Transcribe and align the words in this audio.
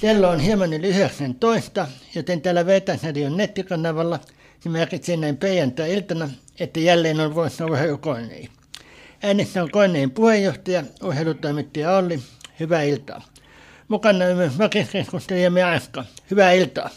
Kello 0.00 0.28
on 0.28 0.40
hieman 0.40 0.72
yli 0.72 0.88
19, 0.88 1.86
joten 2.14 2.40
täällä 2.40 2.66
Vetäsradion 2.66 3.36
nettikanavalla 3.36 4.18
se 4.60 4.68
merkitsee 4.68 5.16
näin 5.16 5.36
perjantai-iltana, 5.36 6.30
että 6.60 6.80
jälleen 6.80 7.20
on 7.20 7.34
vuorossa 7.34 7.66
urheilu 7.66 7.98
Koinei. 7.98 8.48
Äänessä 9.22 9.62
on 9.62 9.70
Koineen 9.70 10.10
puheenjohtaja, 10.10 10.82
urheilutoimittaja 11.02 11.96
Olli. 11.96 12.18
Hyvää 12.60 12.82
iltaa. 12.82 13.22
Mukana 13.88 14.24
on 14.24 14.36
myös 14.36 14.58
vakiskeskustelijamme 14.58 15.62
Aska. 15.62 16.04
Hyvää 16.30 16.52
iltaa. 16.52 16.90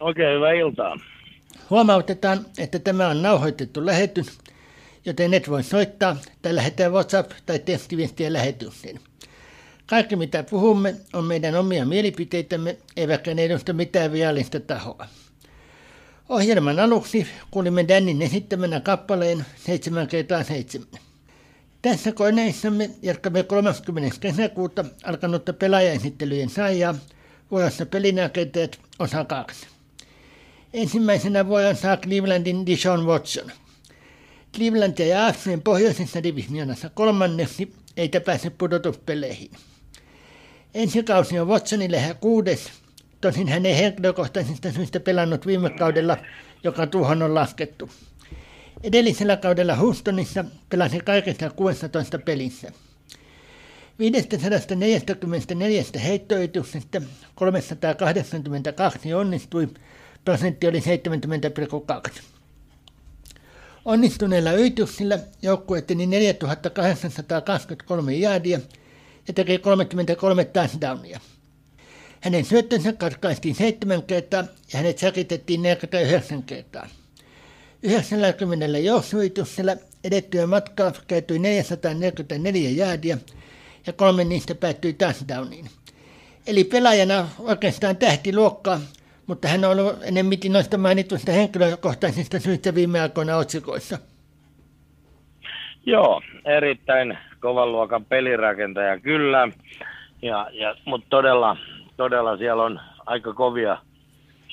Oikein 0.00 0.34
hyvää 0.34 0.52
iltaa. 0.52 0.96
Huomautetaan, 1.70 2.46
että 2.58 2.78
tämä 2.78 3.08
on 3.08 3.22
nauhoitettu 3.22 3.86
lähetys, 3.86 4.38
joten 5.04 5.34
et 5.34 5.50
voi 5.50 5.62
soittaa 5.62 6.16
tai 6.42 6.54
lähettää 6.54 6.88
WhatsApp- 6.88 7.34
tai 7.46 7.58
tekstiviestiä 7.58 8.32
lähetykseen. 8.32 9.00
Kaikki 9.88 10.16
mitä 10.16 10.42
puhumme 10.42 10.94
on 11.12 11.24
meidän 11.24 11.54
omia 11.54 11.86
mielipiteitämme, 11.86 12.76
eivätkä 12.96 13.34
ne 13.34 13.44
edusta 13.44 13.72
mitään 13.72 14.12
viallista 14.12 14.60
tahoa. 14.60 15.06
Ohjelman 16.28 16.78
aluksi 16.78 17.26
kuulimme 17.50 17.88
Dannin 17.88 18.22
esittämänä 18.22 18.80
kappaleen 18.80 19.44
7 19.64 20.06
kertaa 20.06 20.44
7. 20.44 20.88
Tässä 21.82 22.12
koneissamme 22.12 22.90
jatkamme 23.02 23.42
30. 23.42 24.16
kesäkuuta 24.20 24.84
alkanutta 25.04 25.52
pelaajaesittelyjen 25.52 26.48
saajaa 26.50 26.94
vuorossa 27.50 27.86
pelinäköiteet 27.86 28.80
osa 28.98 29.24
2. 29.24 29.66
Ensimmäisenä 30.72 31.46
vuoron 31.46 31.76
saa 31.76 31.96
Clevelandin 31.96 32.66
Dishon 32.66 33.06
Watson. 33.06 33.52
Cleveland 34.56 34.98
ja 34.98 35.26
AFCn 35.26 35.62
pohjoisessa 35.64 36.22
divisioonassa 36.22 36.90
kolmanneksi 36.90 37.72
eikä 37.96 38.20
pääse 38.20 38.50
pudotuspeleihin. 38.50 39.50
Ensi 40.74 41.02
kausi 41.02 41.38
on 41.38 41.48
Watsonille 41.48 42.00
hän 42.00 42.16
kuudes, 42.16 42.70
tosin 43.20 43.48
hän 43.48 43.66
ei 43.66 43.76
henkilökohtaisista 43.76 44.72
syistä 44.72 45.00
pelannut 45.00 45.46
viime 45.46 45.70
kaudella, 45.70 46.16
joka 46.64 46.86
tuohon 46.86 47.22
on 47.22 47.34
laskettu. 47.34 47.90
Edellisellä 48.82 49.36
kaudella 49.36 49.74
Houstonissa 49.74 50.44
pelasi 50.68 51.00
kaikista 51.00 51.50
16 51.50 52.18
pelissä. 52.18 52.72
544 53.98 55.82
heittoyrityksestä 56.04 57.02
382 57.34 59.14
onnistui, 59.14 59.68
prosentti 60.24 60.68
oli 60.68 60.80
70,2. 60.80 60.84
Onnistuneilla 63.84 64.52
yrityksillä 64.52 65.18
joukkue 65.42 65.82
teni 65.82 66.06
4823 66.06 68.14
jaadia 68.14 68.60
ja 69.28 69.34
teki 69.34 69.58
33 69.58 70.44
touchdownia. 70.44 71.20
Hänen 72.20 72.44
syöttönsä 72.44 72.92
katkaistiin 72.92 73.54
seitsemän 73.54 74.02
kertaa 74.02 74.44
ja 74.72 74.76
hänet 74.76 74.98
säkitettiin 74.98 75.62
49 75.62 76.42
kertaa. 76.42 76.88
90 77.82 78.78
joussuyrityksellä 78.78 79.76
edettyä 80.04 80.46
matkaa 80.46 80.92
käytyi 81.08 81.38
444 81.38 82.70
jaadia 82.70 83.18
ja 83.86 83.92
kolme 83.92 84.24
niistä 84.24 84.54
päättyi 84.54 84.92
touchdowniin. 84.92 85.70
Eli 86.46 86.64
pelaajana 86.64 87.28
oikeastaan 87.38 87.96
tähtiluokkaa, 87.96 88.80
mutta 89.26 89.48
hän 89.48 89.64
on 89.64 89.78
ollut 89.78 90.02
enemmän 90.02 90.38
noista 90.48 90.78
mainituista 90.78 91.32
henkilökohtaisista 91.32 92.40
syistä 92.40 92.74
viime 92.74 93.00
aikoina 93.00 93.36
otsikoissa. 93.36 93.98
Joo, 95.86 96.22
erittäin 96.44 97.18
kovan 97.40 97.72
luokan 97.72 98.04
pelirakentaja 98.04 99.00
kyllä, 99.00 99.48
ja, 100.22 100.46
ja, 100.52 100.74
mutta 100.84 101.06
todella, 101.10 101.56
todella 101.96 102.36
siellä 102.36 102.62
on 102.62 102.80
aika 103.06 103.32
kovia 103.32 103.78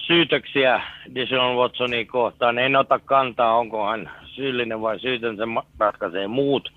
syytöksiä 0.08 0.82
Dishon 1.16 1.56
Watsonia 1.56 2.06
kohtaan. 2.06 2.60
En 2.60 2.76
ota 2.76 3.00
kantaa, 3.00 3.58
onko 3.58 3.88
hän 3.88 4.12
syyllinen 4.26 4.82
vai 4.82 5.00
syytön, 5.00 5.38
se 5.38 5.44
ratkaisee 5.80 6.28
muut. 6.28 6.72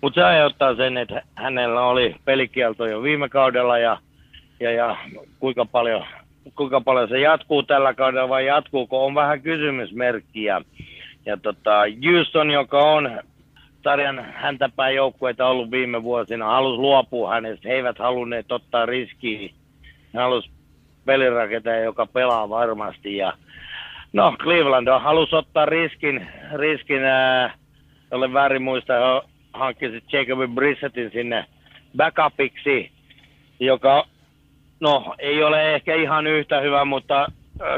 Mutta 0.00 0.20
se 0.20 0.24
aiheuttaa 0.24 0.74
sen, 0.74 0.96
että 0.96 1.22
hänellä 1.34 1.82
oli 1.82 2.16
pelikielto 2.24 2.86
jo 2.86 3.02
viime 3.02 3.28
kaudella 3.28 3.78
ja, 3.78 3.98
ja, 4.60 4.72
ja 4.72 4.96
kuinka, 5.38 5.64
paljon, 5.64 6.04
kuinka 6.54 6.80
paljon 6.80 7.08
se 7.08 7.20
jatkuu 7.20 7.62
tällä 7.62 7.94
kaudella 7.94 8.28
vai 8.28 8.46
jatkuuko, 8.46 9.06
on 9.06 9.14
vähän 9.14 9.42
kysymysmerkkiä. 9.42 10.60
Ja 11.26 11.36
tota, 11.36 11.82
Houston, 12.04 12.50
joka 12.50 12.78
on 12.78 13.20
sarjan 13.82 14.24
häntäpäin 14.34 14.96
joukkueita 14.96 15.46
ollut 15.46 15.70
viime 15.70 16.02
vuosina, 16.02 16.46
halusi 16.46 16.78
luopua 16.78 17.30
hänestä. 17.34 17.68
He 17.68 17.74
eivät 17.74 17.98
halunneet 17.98 18.52
ottaa 18.52 18.86
riskiä. 18.86 19.48
He 20.14 20.18
halusi 20.18 20.50
pelirakentaja, 21.04 21.80
joka 21.80 22.06
pelaa 22.06 22.48
varmasti. 22.48 23.16
Ja, 23.16 23.32
no, 24.12 24.36
Cleveland 24.38 24.88
on 24.88 25.02
halusi 25.02 25.36
ottaa 25.36 25.66
riskin, 25.66 26.28
riskin 26.54 27.04
ää, 27.04 27.54
olen 28.10 28.32
väärin 28.32 28.62
muista, 28.62 28.92
he 28.92 29.28
hankki 29.52 29.86
Jacob 30.12 30.54
Brissettin 30.54 31.10
sinne 31.10 31.44
backupiksi, 31.96 32.90
joka 33.60 34.06
no, 34.80 35.14
ei 35.18 35.42
ole 35.42 35.74
ehkä 35.74 35.94
ihan 35.94 36.26
yhtä 36.26 36.60
hyvä, 36.60 36.84
mutta 36.84 37.20
äh, 37.22 37.28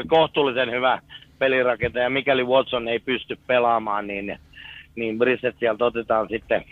kohtuullisen 0.07 0.71
hyvä 0.71 0.99
pelirakentaja. 1.39 2.09
Mikäli 2.09 2.43
Watson 2.43 2.87
ei 2.87 2.99
pysty 2.99 3.39
pelaamaan, 3.47 4.07
niin, 4.07 4.39
niin 4.95 5.17
Brissett 5.17 5.59
sieltä 5.59 5.85
otetaan 5.85 6.27
sitten 6.29 6.63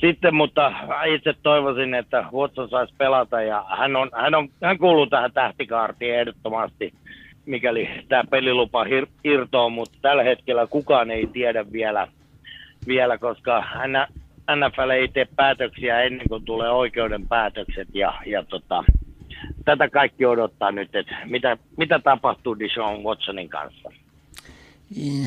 sitten, 0.00 0.34
mutta 0.34 0.72
itse 1.06 1.34
toivoisin, 1.42 1.94
että 1.94 2.24
Watson 2.32 2.68
saisi 2.68 2.94
pelata 2.98 3.42
ja 3.42 3.64
hän, 3.78 3.96
on, 3.96 4.10
hän, 4.14 4.34
on, 4.34 4.48
hän 4.62 4.78
kuuluu 4.78 5.06
tähän 5.06 5.32
tähtikaartiin 5.32 6.14
ehdottomasti, 6.14 6.92
mikäli 7.46 7.88
tämä 8.08 8.24
pelilupa 8.30 8.84
hir, 8.84 9.06
irtoaa, 9.24 9.68
mutta 9.68 9.98
tällä 10.02 10.22
hetkellä 10.22 10.66
kukaan 10.66 11.10
ei 11.10 11.26
tiedä 11.26 11.72
vielä, 11.72 12.08
vielä 12.86 13.18
koska 13.18 13.64
NFL 14.56 14.90
ei 14.90 15.08
tee 15.08 15.26
päätöksiä 15.36 16.02
ennen 16.02 16.28
kuin 16.28 16.44
tulee 16.44 16.70
oikeuden 16.70 17.28
päätökset 17.28 17.88
ja, 17.94 18.14
ja 18.26 18.44
tota, 18.44 18.84
tätä 19.64 19.88
kaikki 19.88 20.26
odottaa 20.26 20.72
nyt, 20.72 20.96
että 20.96 21.16
mitä, 21.24 21.56
mitä 21.76 21.98
tapahtuu 21.98 22.58
Dishon 22.58 23.04
Watsonin 23.04 23.48
kanssa. 23.48 23.92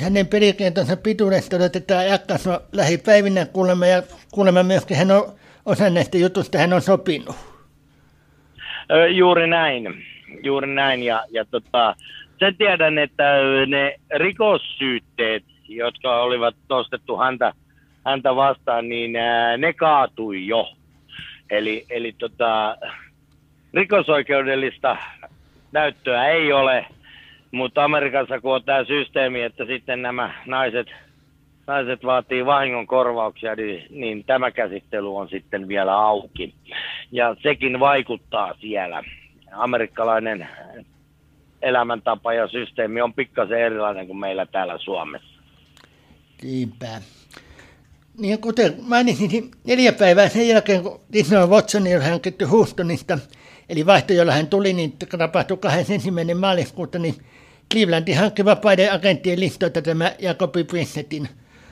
Hänen 0.02 0.28
pelikentonsa 0.28 0.97
pituudesta 0.97 1.56
odotetaan 1.56 2.08
jatkossa 2.08 2.62
lähipäivinä 2.72 3.46
kuulemma 3.46 3.86
ja 3.86 4.03
kuulemma 4.31 4.64
myöskin 4.64 4.97
hän 4.97 5.12
on 5.12 5.24
osa 5.66 5.90
näistä 5.90 6.18
jutusta 6.18 6.58
hän 6.58 6.74
on 6.74 6.81
sopinut. 6.81 7.36
Juuri 9.09 9.48
näin, 9.48 10.06
juuri 10.44 10.68
näin 10.68 11.03
ja, 11.03 11.25
ja 11.31 11.46
tota, 11.46 11.96
sen 12.40 12.56
tiedän, 12.56 12.98
että 12.98 13.24
ne 13.68 13.96
rikossyytteet, 14.16 15.44
jotka 15.68 16.22
olivat 16.22 16.56
nostettu 16.69 17.18
häntä, 17.18 17.53
häntä 18.06 18.36
vastaan, 18.36 18.90
niin 18.90 19.14
ne 19.58 19.74
kaatui 19.74 20.48
jo. 20.48 20.74
Eli, 21.50 21.86
eli 21.90 22.16
tota, 22.18 22.78
rikosoikeudellista 23.74 24.98
näyttöä 25.72 26.28
ei 26.28 26.53
ole, 26.53 26.86
mutta 27.52 27.84
Amerikassa 27.84 28.42
kun 28.42 28.56
on 28.56 28.64
tämä 28.64 28.84
systeemi, 28.84 29.42
että 29.42 29.66
sitten 29.66 30.02
nämä 30.02 30.34
naiset, 30.46 30.88
naiset 31.68 32.04
vaatii 32.04 32.46
vahingon 32.46 32.88
korvauksia, 32.88 33.56
niin, 33.56 33.86
niin 33.90 34.24
tämä 34.24 34.52
käsittely 34.52 35.16
on 35.16 35.30
sitten 35.30 35.68
vielä 35.68 35.98
auki. 35.98 36.54
Ja 37.12 37.36
sekin 37.44 37.80
vaikuttaa 37.80 38.54
siellä. 38.62 39.04
Amerikkalainen 39.52 40.48
elämäntapa 41.62 42.34
ja 42.34 42.48
systeemi 42.48 43.02
on 43.02 43.14
pikkasen 43.14 43.60
erilainen 43.60 44.08
kuin 44.08 44.20
meillä 44.20 44.46
täällä 44.46 44.78
Suomessa. 44.78 45.40
Niinpä. 46.44 47.02
Niin 48.18 48.42
kuten 48.42 48.76
mainitsin, 48.81 49.30
niin 49.30 49.52
neljä 49.68 49.94
päivää 49.94 50.30
sen 50.30 50.48
jälkeen, 50.48 50.84
kun 50.84 51.00
Disney 51.14 51.48
Watsonin 51.48 51.98
on 51.98 52.04
hankittu 52.04 52.48
Houstonista, 52.48 53.20
eli 53.70 53.86
vaihto, 53.86 54.14
jolla 54.14 54.31
hän 54.31 54.48
tuli, 54.48 54.74
niin 54.74 54.94
tapahtui 55.18 55.57
21. 55.57 56.36
maaliskuuta, 56.36 57.00
niin 57.00 57.16
Clevelandin 57.74 58.18
hankki 58.18 58.45
vapaiden 58.45 58.94
agenttien 58.94 59.39
listoilta 59.39 59.81
tämä 59.81 60.16
Jacobi 60.19 60.63
Brissettin 60.63 61.30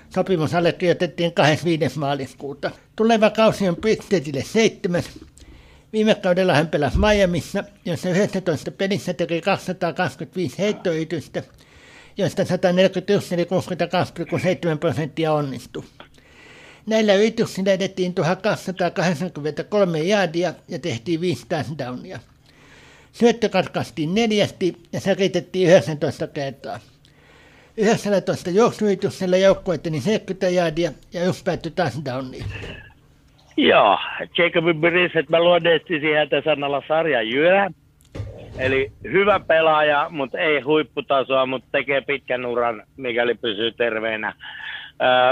sopimus 0.10 0.54
allekirjoitettiin 0.54 1.34
25. 1.34 2.00
maaliskuuta. 2.00 2.72
Tuleva 2.96 3.30
kausi 3.30 3.70
on 3.70 3.76
Brissettille 3.76 4.44
seitsemäs. 4.44 5.06
Viime 5.94 6.16
kaudella 6.16 6.54
hän 6.54 6.68
pelasi 6.68 6.98
Miamiissa, 6.98 7.64
jossa 7.86 8.10
19 8.10 8.72
pelissä 8.72 9.14
teki 9.14 9.42
225 9.42 10.58
heittoyritystä, 10.58 11.44
joista 12.18 12.46
141 12.46 13.36
eli 13.36 13.44
62,7 13.44 14.78
prosenttia 14.80 15.34
onnistui. 15.34 15.84
Näillä 16.86 17.14
yrityksillä 17.14 17.72
edettiin 17.72 18.14
1283 18.14 20.00
jaadia 20.00 20.54
ja 20.68 20.80
tehtiin 20.80 21.22
5 21.22 21.46
touchdownia. 21.50 22.20
Syöttö 23.20 23.50
katkaistiin 23.50 24.16
neljästi 24.16 24.74
ja 24.94 25.00
säkitettiin 25.00 25.70
19 25.70 26.28
kertaa. 26.28 26.80
19 27.78 28.50
juoksuyrityksellä 28.50 29.38
joukkueetteni 29.38 30.00
70 30.02 30.50
jaadia 30.50 30.92
ja 31.14 31.26
yksi 31.26 31.44
päättyi 31.44 31.72
touchdowniin. 31.72 32.46
Joo, 33.58 34.00
Jacob 34.38 34.80
Brissett, 34.80 35.30
mä 35.30 35.40
luonnehtisin 35.40 36.16
häntä 36.16 36.42
sanalla 36.46 36.84
sarjajyö. 36.88 37.70
Eli 38.60 38.92
hyvä 39.04 39.40
pelaaja, 39.40 40.08
mutta 40.10 40.38
ei 40.38 40.62
huipputasoa, 40.62 41.46
mutta 41.46 41.68
tekee 41.72 42.02
pitkän 42.02 42.46
uran, 42.46 42.84
mikäli 42.98 43.36
pysyy 43.36 43.72
terveenä. 43.72 44.34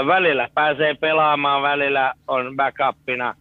Välillä 0.06 0.48
pääsee 0.54 0.94
pelaamaan, 0.94 1.62
välillä 1.62 2.12
on 2.28 2.56
backupina. 2.56 3.34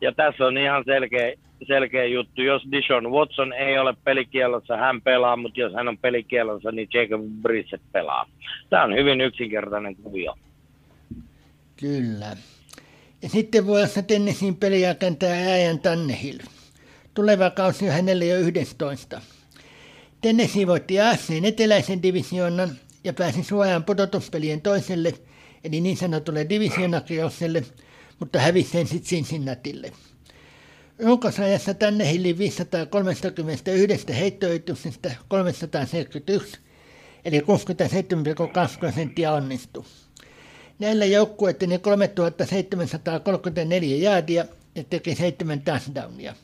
Ja 0.00 0.12
tässä 0.12 0.46
on 0.46 0.58
ihan 0.58 0.84
selkeä, 0.84 1.32
selkeä 1.66 2.04
juttu. 2.04 2.42
Jos 2.42 2.62
Dishon 2.72 3.12
Watson 3.12 3.52
ei 3.52 3.78
ole 3.78 3.94
pelikielossa, 4.04 4.76
hän 4.76 5.02
pelaa, 5.02 5.36
mutta 5.36 5.60
jos 5.60 5.72
hän 5.72 5.88
on 5.88 5.98
pelikielossa, 5.98 6.72
niin 6.72 6.88
Jacob 6.94 7.20
Brissett 7.42 7.84
pelaa. 7.92 8.26
Tämä 8.70 8.84
on 8.84 8.94
hyvin 8.94 9.20
yksinkertainen 9.20 9.96
kuvio. 9.96 10.34
Kyllä. 11.80 12.36
Ja 13.22 13.28
sitten 13.28 13.66
voi 13.66 13.82
olla 13.82 14.02
Tennessin 14.06 14.56
pelijakentaja 14.56 15.50
Ääjän 15.50 15.78
Tannehill. 15.78 16.38
Tuleva 17.14 17.50
kausi 17.50 17.88
on 17.88 17.94
hänelle 17.94 18.24
jo 18.24 18.38
11. 18.38 19.20
Tennessee 20.20 20.66
voitti 20.66 21.00
AFCn 21.00 21.44
eteläisen 21.44 22.02
divisioonan 22.02 22.70
ja 23.04 23.12
pääsi 23.12 23.44
suojaan 23.44 23.84
pudotuspelien 23.84 24.60
toiselle, 24.60 25.12
eli 25.64 25.80
niin 25.80 25.96
sanotulle 25.96 26.46
divisioonakierrokselle, 26.48 27.62
mutta 28.18 28.38
hävisi 28.38 28.70
sen 28.70 28.86
sitten 28.86 29.08
Cincinnatille. 29.08 29.92
Runkosajassa 31.02 31.74
Tannehillin 31.74 32.38
531 32.38 34.18
heittoyrityksestä 34.18 35.12
371, 35.28 36.58
eli 37.24 37.40
67,2 37.40 37.46
prosenttia 38.78 39.32
onnistui. 39.32 39.84
Näillä 40.78 41.04
joukkueiden 41.04 41.80
3734 41.80 43.96
jaadia 43.96 44.44
ja 44.74 44.84
teki 44.84 45.14
7 45.14 45.60
touchdownia. 45.60 46.34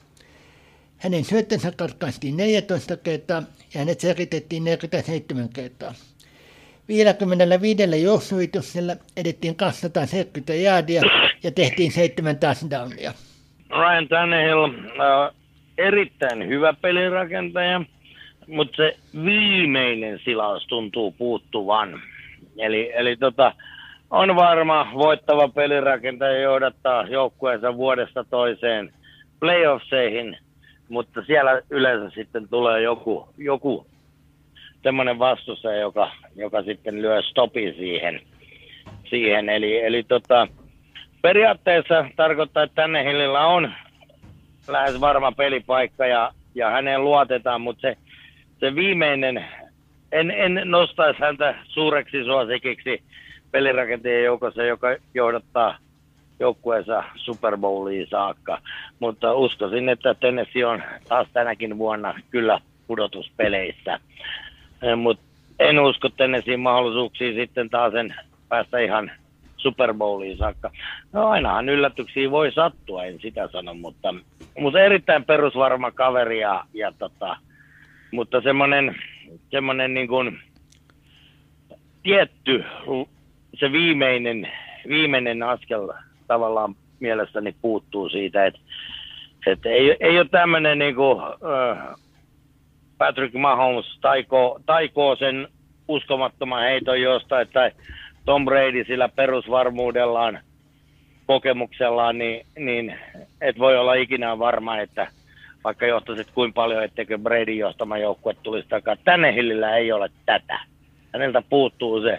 Hänen 0.96 1.24
syöttönsä 1.24 1.72
katkaistiin 1.76 2.36
14 2.36 2.96
kertaa 2.96 3.42
ja 3.74 3.80
hänet 3.80 4.00
selitettiin 4.00 4.64
47 4.64 5.48
kertaa. 5.48 5.94
55 6.88 8.02
juoksuyrityksellä 8.02 8.96
edettiin 9.16 9.56
270 9.56 10.54
jaadia 10.54 11.02
ja 11.42 11.50
tehtiin 11.50 11.92
7 11.92 12.38
touchdownia. 12.38 13.14
Ryan 13.70 14.08
Tannehill, 14.08 14.64
äh, 14.64 15.34
erittäin 15.78 16.48
hyvä 16.48 16.72
pelirakentaja, 16.72 17.80
mutta 18.46 18.76
se 18.76 18.96
viimeinen 19.24 20.20
silaus 20.24 20.66
tuntuu 20.66 21.10
puuttuvan. 21.10 22.00
Eli, 22.58 22.92
eli 22.94 23.16
tota, 23.16 23.52
on 24.10 24.36
varma 24.36 24.90
voittava 24.94 25.48
pelirakentaja 25.48 26.40
johdattaa 26.40 27.02
joukkueensa 27.02 27.76
vuodesta 27.76 28.24
toiseen 28.24 28.92
playoffseihin, 29.40 30.38
mutta 30.88 31.22
siellä 31.26 31.62
yleensä 31.70 32.10
sitten 32.14 32.48
tulee 32.48 32.82
joku, 32.82 33.28
joku 33.38 33.86
semmoinen 34.82 35.18
vastustaja, 35.18 35.80
joka, 35.80 36.10
joka 36.36 36.62
sitten 36.62 37.02
lyö 37.02 37.22
stopi 37.22 37.74
siihen. 37.78 38.20
siihen. 39.10 39.48
Eli, 39.48 39.84
eli 39.84 40.02
tota, 40.02 40.48
periaatteessa 41.26 42.06
tarkoittaa, 42.16 42.62
että 42.62 42.74
tänne 42.74 43.04
Hillillä 43.04 43.46
on 43.46 43.72
lähes 44.68 45.00
varma 45.00 45.32
pelipaikka 45.32 46.06
ja, 46.06 46.32
ja 46.54 46.70
häneen 46.70 47.04
luotetaan, 47.04 47.60
mutta 47.60 47.80
se, 47.80 47.96
se 48.60 48.74
viimeinen, 48.74 49.44
en, 50.12 50.30
en 50.30 50.60
nostaisi 50.64 51.20
häntä 51.20 51.54
suureksi 51.64 52.24
suosikiksi 52.24 53.02
pelirakenteen 53.50 54.24
joukossa, 54.24 54.62
joka 54.62 54.88
johdattaa 55.14 55.78
joukkueensa 56.40 57.04
Super 57.16 57.56
Bowliin 57.56 58.06
saakka. 58.10 58.58
Mutta 59.00 59.34
uskoisin, 59.34 59.88
että 59.88 60.14
Tennessee 60.14 60.64
on 60.64 60.82
taas 61.08 61.28
tänäkin 61.32 61.78
vuonna 61.78 62.20
kyllä 62.30 62.60
pudotuspeleissä. 62.86 64.00
Mutta 64.96 65.22
en 65.58 65.80
usko 65.80 66.08
Tennesseein 66.08 66.60
mahdollisuuksia 66.60 67.34
sitten 67.34 67.70
taas 67.70 67.92
sen 67.92 68.14
päästä 68.48 68.78
ihan 68.78 69.10
Super 69.66 69.94
Bowliin 69.94 70.38
saakka. 70.38 70.70
No 71.12 71.28
ainahan 71.28 71.68
yllätyksiä 71.68 72.30
voi 72.30 72.52
sattua, 72.52 73.04
en 73.04 73.20
sitä 73.20 73.48
sano, 73.52 73.74
mutta, 73.74 74.14
mutta 74.58 74.80
erittäin 74.80 75.24
perusvarma 75.24 75.90
kaveri 75.90 76.40
ja, 76.40 76.64
ja 76.74 76.92
tota, 76.98 77.36
mutta 78.10 78.40
semmoinen, 78.40 78.96
semmoinen 79.50 79.94
niin 79.94 80.08
kuin 80.08 80.38
tietty, 82.02 82.64
se 83.54 83.72
viimeinen, 83.72 84.48
viimeinen 84.88 85.42
askel 85.42 85.88
tavallaan 86.26 86.74
mielestäni 87.00 87.54
puuttuu 87.62 88.08
siitä, 88.08 88.46
että, 88.46 88.60
että 89.46 89.68
ei, 89.68 89.96
ei 90.00 90.18
ole 90.18 90.28
tämmöinen 90.30 90.78
niin 90.78 90.94
kuin, 90.94 91.22
äh, 91.22 91.94
Patrick 92.98 93.34
Mahomes 93.34 93.98
taikoo, 94.00 94.60
taikoo 94.66 95.16
sen 95.16 95.48
uskomattoman 95.88 96.62
heiton 96.62 97.00
jostain, 97.00 97.48
tai 97.52 97.70
Tom 98.26 98.44
Brady 98.44 98.84
sillä 98.84 99.08
perusvarmuudellaan, 99.08 100.38
kokemuksellaan, 101.26 102.18
niin, 102.18 102.46
niin 102.58 102.98
et 103.40 103.58
voi 103.58 103.76
olla 103.76 103.94
ikinä 103.94 104.38
varma, 104.38 104.78
että 104.78 105.08
vaikka 105.64 105.86
johtaisit 105.86 106.30
kuin 106.30 106.52
paljon, 106.52 106.84
etteikö 106.84 107.18
Brady 107.18 107.52
johtama 107.52 107.98
joukkue 107.98 108.34
tulisi 108.42 108.68
takaa. 108.68 108.96
Tänne 109.04 109.34
Hillillä 109.34 109.76
ei 109.76 109.92
ole 109.92 110.10
tätä. 110.26 110.60
Häneltä 111.12 111.42
puuttuu 111.50 112.02
se. 112.02 112.18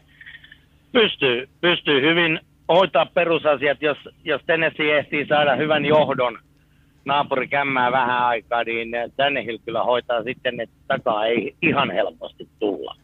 Pystyy, 0.91 1.49
pystyy 1.61 2.01
hyvin 2.01 2.39
hoitaa 2.69 3.05
perusasiat, 3.05 3.81
jos, 3.81 3.97
jos 4.23 4.41
Tennessee 4.45 4.97
ehtii 4.97 5.25
saada 5.25 5.55
hyvän 5.55 5.85
johdon, 5.85 6.39
naapuri 7.05 7.47
kämmää 7.47 7.91
vähän 7.91 8.23
aikaa, 8.23 8.63
niin 8.63 8.89
Tannehill 9.17 9.57
kyllä 9.65 9.83
hoitaa 9.83 10.23
sitten, 10.23 10.59
että 10.59 10.75
takaa 10.87 11.25
ei 11.25 11.55
ihan 11.61 11.91
helposti 11.91 12.47
tulla. 12.59 12.95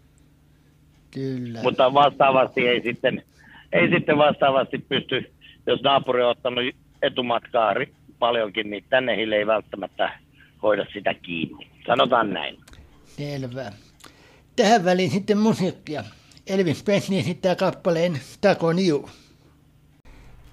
Kyllä. 1.14 1.62
Mutta 1.64 1.94
vastaavasti 1.94 2.68
ei 2.68 2.82
sitten, 2.82 3.24
ei 3.72 3.90
sitten 3.90 4.18
vastaavasti 4.18 4.78
pysty, 4.78 5.32
jos 5.68 5.82
naapuri 5.82 6.24
on 6.24 6.30
ottanut 6.30 6.64
etumatkaa 7.02 7.74
paljonkin, 8.20 8.70
niin 8.70 8.86
Tannehill 8.90 9.32
ei 9.32 9.48
välttämättä 9.48 10.20
hoida 10.64 10.86
sitä 10.94 11.14
kiinni. 11.14 11.68
Sanotaan 11.88 12.34
näin. 12.34 12.58
Selvä. 13.06 13.72
Tähän 14.56 14.86
väliin 14.86 15.12
sitten 15.12 15.38
musiikkia. 15.38 16.04
Elvis 16.48 16.84
Presley 16.84 17.20
esittää 17.20 17.56
kappaleen 17.56 18.16
Stuck 18.16 18.64
on 18.64 18.88
You. 18.88 19.10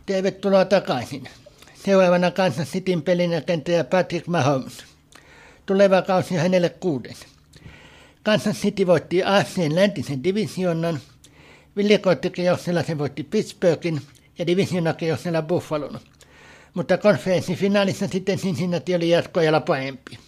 Tervetuloa 0.06 0.64
takaisin. 0.64 1.24
Seuraavana 1.74 2.30
kanssa 2.30 2.62
Cityn 2.62 3.02
pelinäkentäjä 3.02 3.84
Patrick 3.84 4.26
Mahomes. 4.26 4.84
Tuleva 5.66 6.02
kausi 6.02 6.36
hänelle 6.36 6.68
kuudes. 6.68 7.29
Kansas 8.22 8.56
City 8.56 8.86
voitti 8.86 9.24
AFCn 9.24 9.74
läntisen 9.74 10.24
divisionan, 10.24 11.00
villikorttikierroksella 11.76 12.82
se 12.82 12.98
voitti 12.98 13.22
Pittsburghin 13.22 14.00
ja 14.38 14.46
divisionakierroksella 14.46 15.42
Buffalon. 15.42 16.00
Mutta 16.74 16.98
konferenssifinaalissa 16.98 18.08
sitten 18.08 18.38
Cincinnati 18.38 18.94
oli 18.94 19.10
jatkoajalla 19.10 19.60
parempi. 19.60 20.18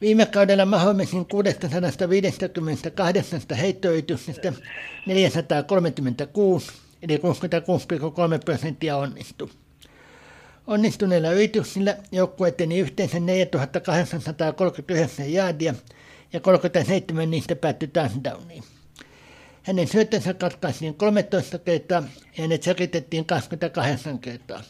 Viime 0.00 0.26
kaudella 0.26 0.64
Mahomesin 0.64 1.26
658 1.26 3.40
heittoyrityksestä 3.58 4.52
436 5.06 6.72
eli 7.02 7.16
66,3 7.16 7.22
prosenttia 8.44 8.96
onnistui. 8.96 9.48
Onnistuneilla 10.66 11.30
yrityksillä 11.30 11.96
joukkue 12.12 12.48
eteni 12.48 12.78
yhteensä 12.78 13.20
4839 13.20 15.32
jaadia 15.32 15.74
ja 16.32 16.40
37 16.40 17.30
niistä 17.30 17.56
päättyi 17.56 17.88
touchdowniin. 17.88 18.62
Hänen 19.62 19.86
syöttönsä 19.86 20.34
katkaistiin 20.34 20.94
13 20.94 21.58
kertaa 21.58 22.02
ja 22.36 22.42
hänet 22.42 22.62
selitettiin 22.62 23.24
28 23.24 24.18
kertaa. 24.18 24.60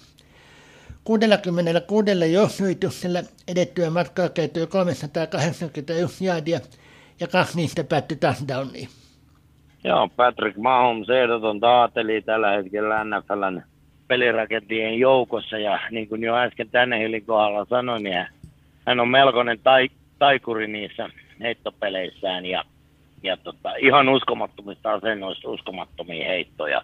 66 1.05 2.33
juoksuyrityksellä 2.33 3.23
edettyä 3.49 3.91
matkaa 3.91 4.29
kertoi 4.29 4.67
381 4.67 6.25
jaadia 6.25 6.61
ja 7.21 7.29
kaksi 7.29 7.57
niistä 7.57 7.85
päättyi 7.85 8.17
touchdowniin. 8.17 8.89
Joo, 9.85 10.09
Patrick 10.17 10.57
Mahomes 10.57 11.09
ehdoton 11.09 11.61
taateli 11.61 12.23
tällä 12.23 12.51
hetkellä 12.51 13.05
NFLn 13.05 13.63
pelirakentien 14.09 14.99
joukossa 14.99 15.59
ja 15.59 15.79
niin 15.91 16.09
kuin 16.09 16.23
jo 16.23 16.37
äsken 16.37 16.71
tänne 16.71 17.21
kohdalla 17.27 17.67
sanoin, 17.71 18.03
niin 18.03 18.27
hän 18.87 19.01
on 19.01 19.09
melkoinen 19.09 19.59
tai, 19.63 19.89
taikuri 20.19 20.67
niissä 20.67 21.11
heittopeleissään 21.41 22.47
ja, 22.47 22.65
ja 23.23 23.37
tota, 23.37 23.75
ihan 23.77 24.09
uskomattomista 24.09 24.93
asennoista 24.93 25.49
uskomattomia 25.49 26.29
heittoja 26.29 26.83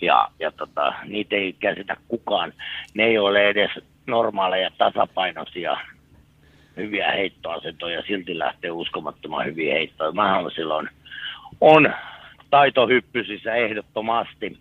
ja, 0.00 0.28
ja 0.38 0.52
tota, 0.52 0.92
niitä 1.04 1.36
ei 1.36 1.52
käsitä 1.52 1.96
kukaan. 2.08 2.52
Ne 2.94 3.04
ei 3.04 3.18
ole 3.18 3.48
edes 3.48 3.70
normaaleja 4.06 4.70
tasapainoisia 4.78 5.76
hyviä 6.76 7.12
heittoasentoja, 7.12 8.02
silti 8.02 8.38
lähtee 8.38 8.70
uskomattoman 8.70 9.46
hyviä 9.46 9.74
heittoja. 9.74 10.12
Mä 10.12 10.42
silloin 10.54 10.88
on 11.60 11.92
taitohyppysissä 12.50 13.54
ehdottomasti. 13.54 14.58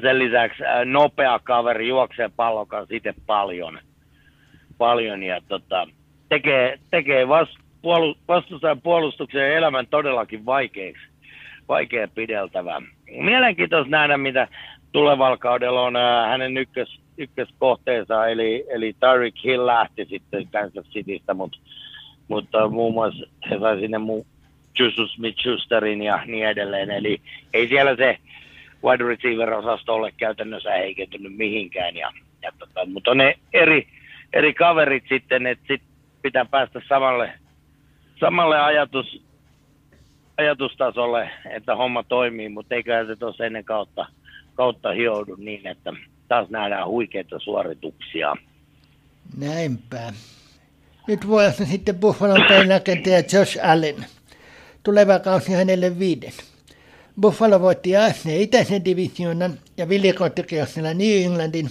Sen 0.00 0.18
lisäksi 0.18 0.62
nopea 0.84 1.38
kaveri 1.38 1.88
juoksee 1.88 2.30
pallon 2.36 2.66
kanssa 2.66 2.96
itse 2.96 3.14
paljon, 3.26 3.78
paljon 4.78 5.22
ja 5.22 5.40
tota, 5.48 5.88
tekee, 6.28 6.78
tekee 6.90 7.28
vas, 7.28 7.48
puolu- 7.82 8.18
vastustajan 8.28 8.80
puolustuksen 8.80 9.52
elämän 9.52 9.86
todellakin 9.86 10.46
vaikeaksi, 10.46 11.02
vaikea 11.68 12.08
pideltävä. 12.08 12.82
Mielenkiintoista 13.10 13.90
nähdä, 13.90 14.16
mitä 14.16 14.48
tulevalla 14.92 15.36
kaudella 15.36 15.82
on 15.82 15.96
äh, 15.96 16.28
hänen 16.28 16.56
ykkös, 16.56 17.00
ykköskohteensa, 17.18 18.26
eli, 18.26 18.64
eli 18.68 18.96
Tyreek 19.00 19.34
Hill 19.44 19.66
lähti 19.66 20.04
sitten 20.04 20.48
Kansas 20.48 20.86
Citystä, 20.86 21.34
mutta, 21.34 21.58
mutta 22.28 22.68
muun 22.68 22.94
muassa 22.94 23.26
he 23.50 23.58
sai 23.58 23.80
sinne 23.80 23.98
mu- 23.98 24.26
Jusus 24.78 25.14
Smith-Schusterin 25.14 26.02
ja 26.02 26.22
niin 26.26 26.46
edelleen, 26.46 26.90
eli 26.90 27.20
ei 27.54 27.68
siellä 27.68 27.96
se 27.96 28.18
wide 28.84 29.04
receiver-osasto 29.04 29.94
ole 29.94 30.12
käytännössä 30.16 30.70
heikentynyt 30.70 31.36
mihinkään, 31.36 31.96
ja, 31.96 32.12
ja 32.42 32.52
tota, 32.58 32.86
mutta 32.86 33.10
on 33.10 33.16
ne 33.16 33.38
eri, 33.52 33.86
eri 34.32 34.54
kaverit 34.54 35.04
sitten, 35.08 35.46
että 35.46 35.64
sit 35.68 35.82
pitää 36.22 36.44
päästä 36.44 36.80
samalle, 36.88 37.32
samalle 38.22 38.60
ajatus, 38.60 39.22
ajatustasolle, 40.38 41.30
että 41.50 41.76
homma 41.76 42.02
toimii, 42.02 42.48
mutta 42.48 42.74
eiköhän 42.74 43.06
se 43.06 43.16
tuossa 43.16 43.44
ennen 43.44 43.64
kautta, 43.64 44.06
kautta 44.54 44.90
hioudu 44.92 45.36
niin, 45.36 45.66
että 45.66 45.92
taas 46.28 46.50
nähdään 46.50 46.88
huikeita 46.88 47.38
suorituksia. 47.38 48.36
Näinpä. 49.36 50.12
Nyt 51.08 51.26
vuodessa 51.28 51.64
sitten 51.72 51.98
Buffalon 51.98 52.44
pelirakentaja 52.48 53.22
Josh 53.32 53.58
Allen. 53.62 54.06
Tuleva 54.82 55.18
kausi 55.18 55.52
hänelle 55.52 55.98
viiden. 55.98 56.32
Buffalo 57.20 57.60
voitti 57.60 57.96
AFC 57.96 58.26
itäisen 58.26 58.84
divisioonan 58.84 59.58
ja 59.76 59.88
villikorttikierroksella 59.88 60.94
New 60.94 61.22
Englandin 61.24 61.68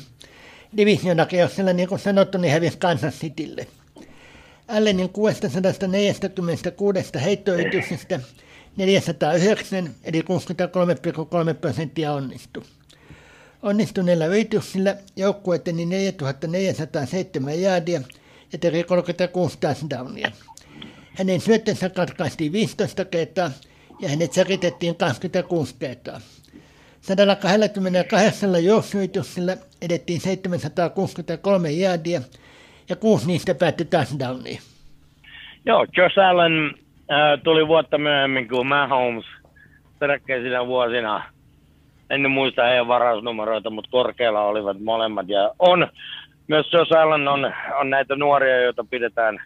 divisioonakeoksella, 0.77 1.73
niin 1.73 1.89
kuin 1.89 1.99
sanottu, 1.99 2.37
niin 2.37 2.53
hävisi 2.53 2.77
Kansas 2.77 3.19
Citylle. 3.19 3.67
Allenin 4.71 5.09
646 5.09 7.11
heittoyrityksestä 7.23 8.19
409 8.77 9.95
eli 10.03 10.21
63,3 10.21 10.25
prosenttia 11.61 12.13
onnistui. 12.13 12.63
Onnistuneilla 13.61 14.25
yrityksillä 14.25 14.97
joukkue 15.15 15.55
eteni 15.55 15.85
4407 15.85 17.61
jaadia 17.61 18.01
ja 18.53 18.59
teki 18.59 18.83
36 18.83 19.57
touchdownia. 19.57 20.31
Hänen 21.13 21.41
syöttönsä 21.41 21.89
katkaistiin 21.89 22.51
15 22.51 23.05
kertaa 23.05 23.51
ja 23.99 24.09
hänet 24.09 24.33
säkitettiin 24.33 24.95
26 24.95 25.75
kertaa. 25.79 26.21
128 27.01 28.65
juoksuyrityksellä 28.65 29.57
edettiin 29.81 30.21
763 30.21 31.71
jaadia 31.71 32.21
ja 32.91 32.95
kuusi 32.95 33.27
niistä 33.27 33.55
päättyi 33.55 33.85
touchdowniin. 33.85 34.59
Joo, 35.65 35.85
Josh 35.97 36.19
Allen 36.19 36.75
äh, 37.11 37.41
tuli 37.43 37.67
vuotta 37.67 37.97
myöhemmin 37.97 38.47
kuin 38.47 38.67
Mahomes 38.67 39.25
peräkkäisinä 39.99 40.67
vuosina. 40.67 41.23
En 42.09 42.31
muista 42.31 42.63
heidän 42.63 42.87
varausnumeroita, 42.87 43.69
mutta 43.69 43.91
korkealla 43.91 44.41
olivat 44.41 44.79
molemmat. 44.79 45.29
Ja 45.29 45.51
on, 45.59 45.87
myös 46.47 46.73
Josh 46.73 46.93
Allen 46.93 47.27
on, 47.27 47.53
on 47.79 47.89
näitä 47.89 48.15
nuoria, 48.15 48.61
joita 48.61 48.85
pidetään 48.89 49.39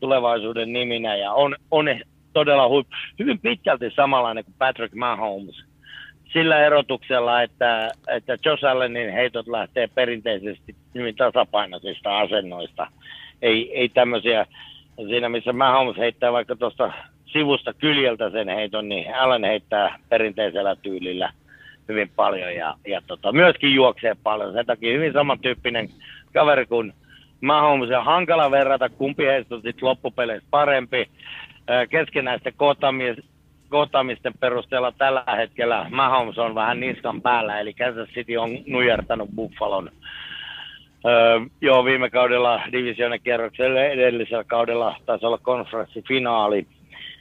tulevaisuuden 0.00 0.72
niminä 0.72 1.16
ja 1.16 1.32
on, 1.32 1.56
on 1.70 1.86
todella 2.32 2.68
huip, 2.68 2.86
hyvin 3.18 3.38
pitkälti 3.38 3.90
samanlainen 3.96 4.44
kuin 4.44 4.54
Patrick 4.58 4.94
Mahomes. 4.94 5.64
Sillä 6.36 6.66
erotuksella, 6.66 7.42
että, 7.42 7.90
että 8.08 8.36
Josh 8.44 8.64
Allenin 8.64 9.12
heitot 9.12 9.48
lähtee 9.48 9.88
perinteisesti 9.94 10.74
hyvin 10.94 11.16
tasapainoisista 11.16 12.18
asennoista. 12.18 12.86
Ei, 13.42 13.78
ei 13.78 13.88
tämmöisiä, 13.88 14.46
siinä 15.08 15.28
missä 15.28 15.52
Mahomes 15.52 15.96
heittää 15.96 16.32
vaikka 16.32 16.56
tuosta 16.56 16.92
sivusta 17.26 17.74
kyljeltä 17.74 18.30
sen 18.30 18.48
heiton, 18.48 18.88
niin 18.88 19.14
Allen 19.14 19.44
heittää 19.44 19.98
perinteisellä 20.08 20.76
tyylillä 20.76 21.32
hyvin 21.88 22.10
paljon 22.16 22.54
ja, 22.54 22.74
ja 22.86 23.02
tota, 23.06 23.32
myöskin 23.32 23.74
juoksee 23.74 24.16
paljon. 24.22 24.52
Sen 24.52 24.66
takia 24.66 24.94
hyvin 24.94 25.12
samantyyppinen 25.12 25.88
kaveri 26.34 26.66
kuin 26.66 26.92
Mahomes 27.40 27.90
ja 27.90 28.04
hankala 28.04 28.50
verrata, 28.50 28.88
kumpi 28.88 29.26
heistä 29.26 29.54
on 29.54 29.62
sitten 29.62 29.88
loppupeleissä 29.88 30.48
parempi. 30.50 31.08
Keskenäisten 31.90 32.52
kohtaamisten 33.68 34.32
perusteella 34.40 34.92
tällä 34.92 35.24
hetkellä 35.36 35.86
Mahomes 35.90 36.38
on 36.38 36.54
vähän 36.54 36.80
niskan 36.80 37.22
päällä, 37.22 37.60
eli 37.60 37.72
Kansas 37.72 38.08
City 38.08 38.36
on 38.36 38.58
nujertanut 38.66 39.28
Buffalon. 39.36 39.90
Öö, 41.06 41.40
joo, 41.60 41.84
viime 41.84 42.10
kaudella 42.10 42.62
divisioonan 42.72 43.20
kierroksella 43.20 43.80
edellisellä 43.80 44.44
kaudella 44.44 44.96
taisi 45.06 45.26
olla 45.26 45.38
konferenssifinaali, 45.38 46.66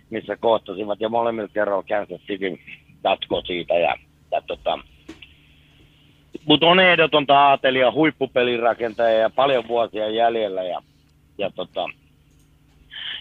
missä 0.10 0.38
kohtasivat 0.38 1.02
ja 1.02 1.10
molemmilla 1.10 1.50
kerroilla 1.54 1.86
Kansas 1.90 2.22
City 2.28 2.60
jatko 3.04 3.42
siitä. 3.46 3.74
Ja, 3.74 3.96
ja 4.32 4.42
tota, 4.42 4.80
mutta 6.46 6.68
on 6.68 6.80
ehdotonta 6.80 7.40
aatelia, 7.40 7.92
huippupelirakentaja 7.92 9.18
ja 9.18 9.30
paljon 9.30 9.68
vuosia 9.68 10.10
jäljellä. 10.10 10.64
Ja, 10.64 10.82
ja 11.38 11.52
tota, 11.56 11.90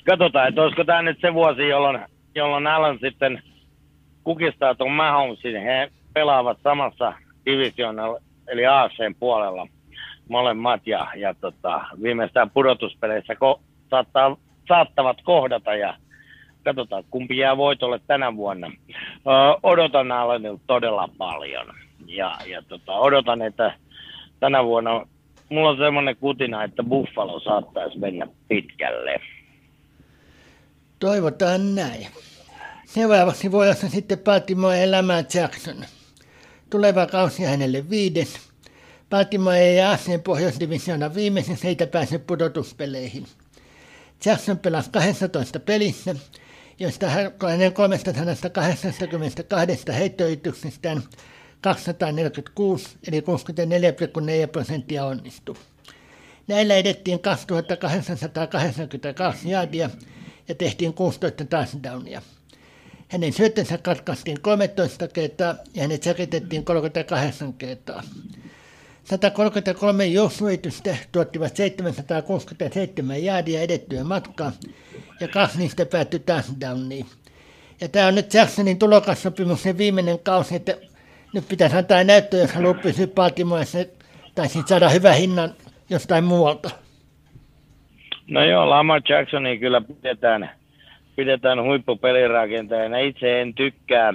katsotaan, 0.05 0.49
että 0.49 0.63
olisiko 0.63 0.85
tämä 0.85 1.03
nyt 1.03 1.21
se 1.21 1.35
vuosi, 1.35 1.69
jolloin, 1.69 2.01
jolloin 2.35 2.67
Allen 2.67 2.99
sitten 3.01 3.43
kukistaa 4.25 4.75
tuon 4.75 4.93
Mahomesin. 4.93 5.63
He 5.63 5.91
pelaavat 6.13 6.59
samassa 6.63 7.13
divisioonalla, 7.47 8.21
eli 8.49 8.67
AFCn 8.67 9.15
puolella 9.19 9.67
molemmat. 10.29 10.87
Ja, 10.87 11.07
ja 11.17 11.35
tota, 11.35 11.81
viimeistään 12.03 12.51
pudotuspeleissä 12.51 13.33
ko- 13.35 13.61
saattaa, 13.91 14.37
saattavat 14.69 15.17
kohdata 15.23 15.75
ja 15.75 15.97
katsotaan, 16.65 17.05
kumpi 17.11 17.37
jää 17.37 17.57
voitolle 17.57 18.01
tänä 18.07 18.37
vuonna. 18.37 18.67
Ö, 18.67 19.59
odotan 19.63 20.13
Allenilta 20.13 20.63
todella 20.67 21.09
paljon 21.19 21.67
ja, 22.07 22.37
ja 22.47 22.63
tota, 22.63 22.93
odotan, 22.93 23.43
että 23.43 23.75
tänä 24.41 24.65
vuonna 24.65 25.07
mulla 25.49 25.69
on 25.71 25.77
semmoinen 25.77 26.17
kutina, 26.17 26.65
että 26.65 26.83
Buffalo 26.83 27.41
saattaisi 27.41 27.99
mennä 27.99 28.27
pitkälle. 28.49 29.21
Toivotaan 30.99 31.75
näin. 31.75 32.07
Seuraavaksi 32.87 33.53
voi 33.53 33.71
olla 33.71 33.91
sitten 33.91 34.19
Baltimore 34.19 34.83
elämää 34.83 35.25
Jackson. 35.35 35.85
Tuleva 36.71 37.07
kausi 37.07 37.43
hänelle 37.43 37.91
viides. 37.91 38.29
Baltimore 39.11 39.59
ei 39.59 39.83
AFCn 39.83 40.21
pohjoisdivisioona 40.25 41.15
viimeisen 41.15 41.59
heitä 41.65 41.87
pääse 41.87 42.19
pudotuspeleihin. 42.19 43.27
Jackson 44.25 44.59
pelasi 44.59 44.91
12 44.91 45.61
pelissä, 45.61 46.15
joista 46.79 47.09
hänen 47.09 47.73
382 47.73 48.89
heittoyrityksestään 49.99 51.03
246 51.61 52.89
eli 53.09 53.21
64,4 53.21 53.27
prosenttia 54.53 55.05
onnistui. 55.05 55.57
Näillä 56.49 56.75
edettiin 56.75 57.21
2882 57.21 59.51
jaadia 59.51 59.91
ja 60.49 60.55
tehtiin 60.55 60.95
16 60.95 61.45
touchdownia. 61.45 62.23
Hänen 63.09 63.33
syöttönsä 63.33 63.79
katkaistiin 63.79 64.41
13 64.41 65.09
kertaa 65.09 65.55
ja 65.75 65.83
hänet 65.83 66.03
säkitettiin 66.03 66.65
38 66.65 67.53
kertaa. 67.53 68.03
133 69.05 70.07
juoksuitystä 70.07 70.97
tuottivat 71.13 71.57
767 71.57 73.25
jaadia 73.25 73.61
edettyä 73.61 74.05
matkaa 74.05 74.53
ja 75.21 75.29
kaksi 75.29 75.59
niistä 75.59 75.87
päättyi 75.87 76.21
touchdowniin. 76.21 77.07
Ja 77.81 77.89
tämä 77.89 78.07
on 78.07 78.15
nyt 78.15 78.35
Jacksonin 78.35 78.79
tulokassopimuksen 78.79 79.79
viimeinen 79.79 80.19
kausi, 80.19 80.55
että 80.55 80.77
nyt 81.35 81.49
pitäisi 81.49 81.77
antaa 81.77 82.05
näyttö, 82.05 82.37
jos 82.37 82.53
haluaa 82.53 82.75
pysyä 82.75 83.07
tai 84.35 84.49
sitten 84.49 84.69
saada 84.69 84.89
hyvä 84.89 85.13
hinnan 85.13 85.55
jostain 85.91 86.25
muualta. 86.25 86.84
No 88.29 88.45
joo, 88.45 88.71
Lamar 88.71 89.03
Jacksoni 89.09 89.59
kyllä 89.59 89.81
pidetään, 89.81 90.51
pidetään 91.17 91.63
huippupelirakentajana. 91.63 92.99
Itse 92.99 93.41
en 93.41 93.55
tykkää, 93.55 94.15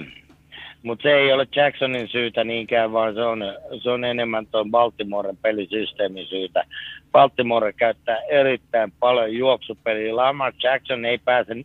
mutta 0.82 1.02
se 1.02 1.12
ei 1.12 1.32
ole 1.32 1.46
Jacksonin 1.56 2.08
syytä 2.08 2.44
niinkään, 2.44 2.92
vaan 2.92 3.14
se 3.14 3.22
on, 3.22 3.42
se 3.82 3.90
on 3.90 4.04
enemmän 4.04 4.46
tuon 4.46 4.70
Baltimoren 4.70 5.36
pelisysteemin 5.36 6.26
syytä. 6.26 6.64
Baltimore 7.12 7.72
käyttää 7.72 8.18
erittäin 8.30 8.92
paljon 9.00 9.34
juoksupeliä. 9.34 10.16
Lamar 10.16 10.52
Jackson 10.62 11.04
ei, 11.04 11.18
pääse, 11.18 11.56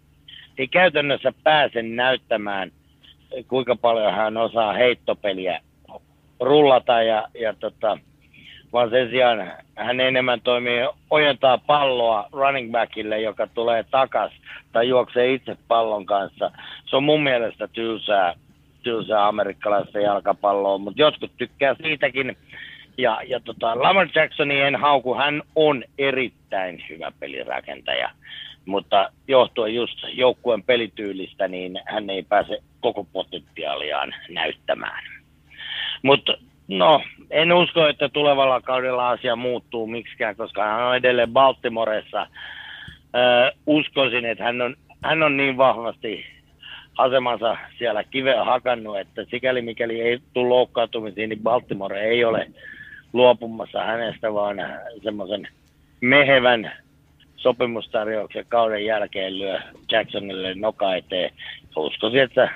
ei 0.58 0.68
käytännössä 0.68 1.34
pääse 1.44 1.82
näyttämään– 1.82 2.72
kuinka 3.48 3.75
paljon 3.75 4.14
hän 4.14 4.38
osaa 4.38 4.74
heittopeliä 4.74 5.62
rullata 6.40 7.04
ja, 7.04 7.28
ja 7.40 7.54
tota, 7.54 7.98
vaan 8.75 8.89
sen 8.89 9.10
sijaan 9.10 9.51
hän 9.75 10.00
enemmän 10.00 10.41
toimii, 10.41 10.79
ojentaa 11.10 11.58
palloa 11.58 12.29
running 12.32 12.72
backille, 12.72 13.22
joka 13.22 13.48
tulee 13.48 13.84
takas 13.84 14.32
tai 14.72 14.89
juoksee 14.89 15.34
itse 15.34 15.58
pallon 15.67 16.05
kanssa. 16.05 16.51
Se 16.86 16.96
on 16.96 17.03
mun 17.03 17.24
mielestä 17.24 17.67
tylsää, 17.67 18.34
tylsää 18.84 19.27
amerikkalaista 19.27 20.00
jalkapalloa, 20.00 20.77
mutta 20.77 21.01
jotkut 21.01 21.32
tykkää 21.38 21.75
siitäkin. 21.84 22.38
Ja, 22.98 23.22
ja 23.27 23.39
tota, 23.39 23.84
Lamar 23.84 24.08
Jacksoni 24.15 24.62
en 24.62 24.75
hauku, 24.75 25.15
hän 25.15 25.41
on 25.55 25.84
erittäin 25.98 26.84
hyvä 26.89 27.12
pelirakentaja. 27.20 28.10
mutta 28.65 29.10
johtuen 29.27 29.75
just 29.75 29.98
joukkueen 30.13 30.63
pelityylistä, 30.63 31.48
niin 31.48 31.79
hän 31.86 32.10
ei 32.10 32.24
pääse 32.24 32.58
koko 32.79 33.03
potentiaaliaan 33.13 34.15
näyttämään. 34.29 35.03
Mutta 36.03 36.38
no, 36.67 37.01
en 37.31 37.53
usko, 37.53 37.88
että 37.88 38.10
tulevalla 38.10 38.62
kaudella 38.62 39.10
asia 39.10 39.36
muuttuu 39.36 39.88
miksikään, 39.88 40.36
koska 40.36 40.63
hän 40.63 40.84
on 40.84 40.95
edelleen 40.95 41.34
Baltimoressa. 41.34 42.27
Öö, 43.15 43.51
uskoisin, 43.67 44.25
että 44.25 44.43
hän 44.43 44.62
on, 44.62 44.75
hän 45.03 45.24
on 45.24 45.38
niin 45.38 45.57
vahvasti 45.57 46.25
asemansa 46.98 47.57
siellä 47.77 48.03
kiveä 48.03 48.43
hakannut, 48.43 49.00
että 49.00 49.25
sikäli 49.25 49.62
mikäli 49.62 50.01
ei 50.01 50.19
tule 50.34 50.50
loukkaantumisiin, 50.50 51.29
niin 51.29 51.43
Baltimore 51.43 52.01
ei 52.01 52.25
ole 52.25 52.51
luopumassa 53.13 53.84
hänestä, 53.84 54.34
vaan 54.34 54.57
semmoisen 55.03 55.48
mehevän 56.01 56.72
sopimustarjouksen 57.36 58.45
kauden 58.50 58.86
jälkeen 58.86 59.39
lyö 59.39 59.60
Jacksonille 59.91 60.55
noka 60.55 60.95
eteen. 60.95 61.31
Uskoisin, 61.75 62.22
että 62.22 62.50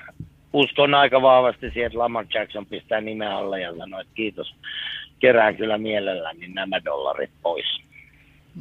uskon 0.54 0.94
aika 0.94 1.22
vahvasti 1.22 1.72
siihen, 1.72 1.86
että 1.86 2.00
Lamar 2.00 2.26
Jackson 2.34 2.66
pistää 2.66 3.02
nimen 3.02 3.32
alle 3.32 3.62
ja 3.62 3.78
sanoo, 3.78 4.00
että 4.00 4.14
kiitos, 4.14 4.56
kerään 5.20 5.56
kyllä 5.56 5.78
mielelläni 5.78 6.48
nämä 6.48 6.86
dollarit 6.86 7.32
pois. 7.42 7.66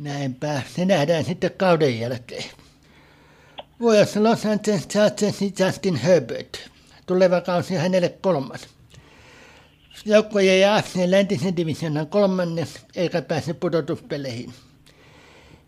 Näinpä, 0.03 0.63
se 0.67 0.85
nähdään 0.85 1.25
sitten 1.25 1.51
kauden 1.57 2.01
jälkeen. 2.01 2.45
Vuodessa 3.81 4.23
Los 4.23 4.47
Angeles 4.47 4.89
Chargersin 4.89 5.53
Justin 5.59 5.97
Herbert. 5.97 6.71
Tuleva 7.07 7.41
kausi 7.41 7.75
hänelle 7.75 8.15
kolmas. 8.21 8.79
Joukkue 10.05 10.45
jäi 10.45 10.65
AFC 10.65 10.97
läntisen 11.07 11.57
divisionan 11.57 12.07
kolmannes, 12.07 12.87
eikä 12.97 13.23
pääse 13.23 13.55
pudotuspeleihin. 13.55 14.53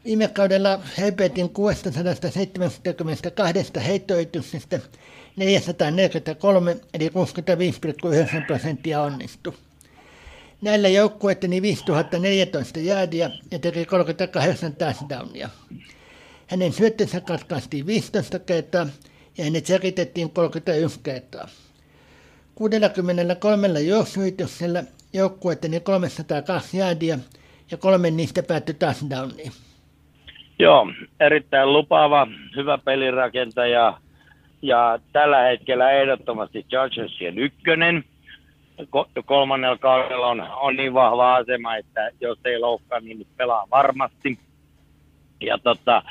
Viime 0.05 0.29
kaudella 0.29 0.81
Herbertin 0.99 1.50
672 1.50 3.87
heittoyrityksestä 3.87 4.81
443 5.40 6.76
eli 6.94 7.09
65,9 7.09 8.47
prosenttia 8.47 9.02
onnistui. 9.02 9.52
Näillä 10.62 10.88
joukkueiden 10.88 11.62
5014 11.62 12.80
jäädiä 12.80 13.30
ja 13.50 13.59
teki 13.59 13.85
38 13.87 14.76
touchdownia. 14.76 15.49
Hänen 16.47 16.73
syöttönsä 16.73 17.20
katkaistiin 17.20 17.87
15 17.87 18.38
kertaa 18.38 18.87
ja 19.38 19.44
hänet 19.44 19.66
säkitettiin 19.66 20.30
31 20.30 21.00
kertaa. 21.02 21.49
63 22.54 23.80
juoksuyrityksellä 23.80 24.85
joukkueiden 25.12 25.80
302 25.82 26.78
jäädiä 26.78 27.18
ja 27.70 27.76
kolme 27.76 28.11
niistä 28.11 28.42
päättyi 28.42 28.75
touchdowniin. 28.75 29.52
Joo, 30.59 30.87
erittäin 31.20 31.73
lupaava, 31.73 32.26
hyvä 32.56 32.78
pelirakentaja 32.78 33.99
ja 34.62 34.99
tällä 35.12 35.38
hetkellä 35.38 35.90
ehdottomasti 35.90 36.67
Chargersien 36.69 37.38
ykkönen. 37.38 38.05
Kolmannella 39.25 39.79
kaudella 39.79 40.26
on, 40.26 40.40
on 40.40 40.76
niin 40.76 40.95
vahva 40.95 41.35
asema, 41.37 41.76
että 41.76 42.11
jos 42.21 42.38
ei 42.45 42.59
loukkaa, 42.59 43.00
niin 43.00 43.26
pelaa 43.37 43.67
varmasti. 43.71 44.38
Ja 45.40 45.59
tota, 45.59 46.02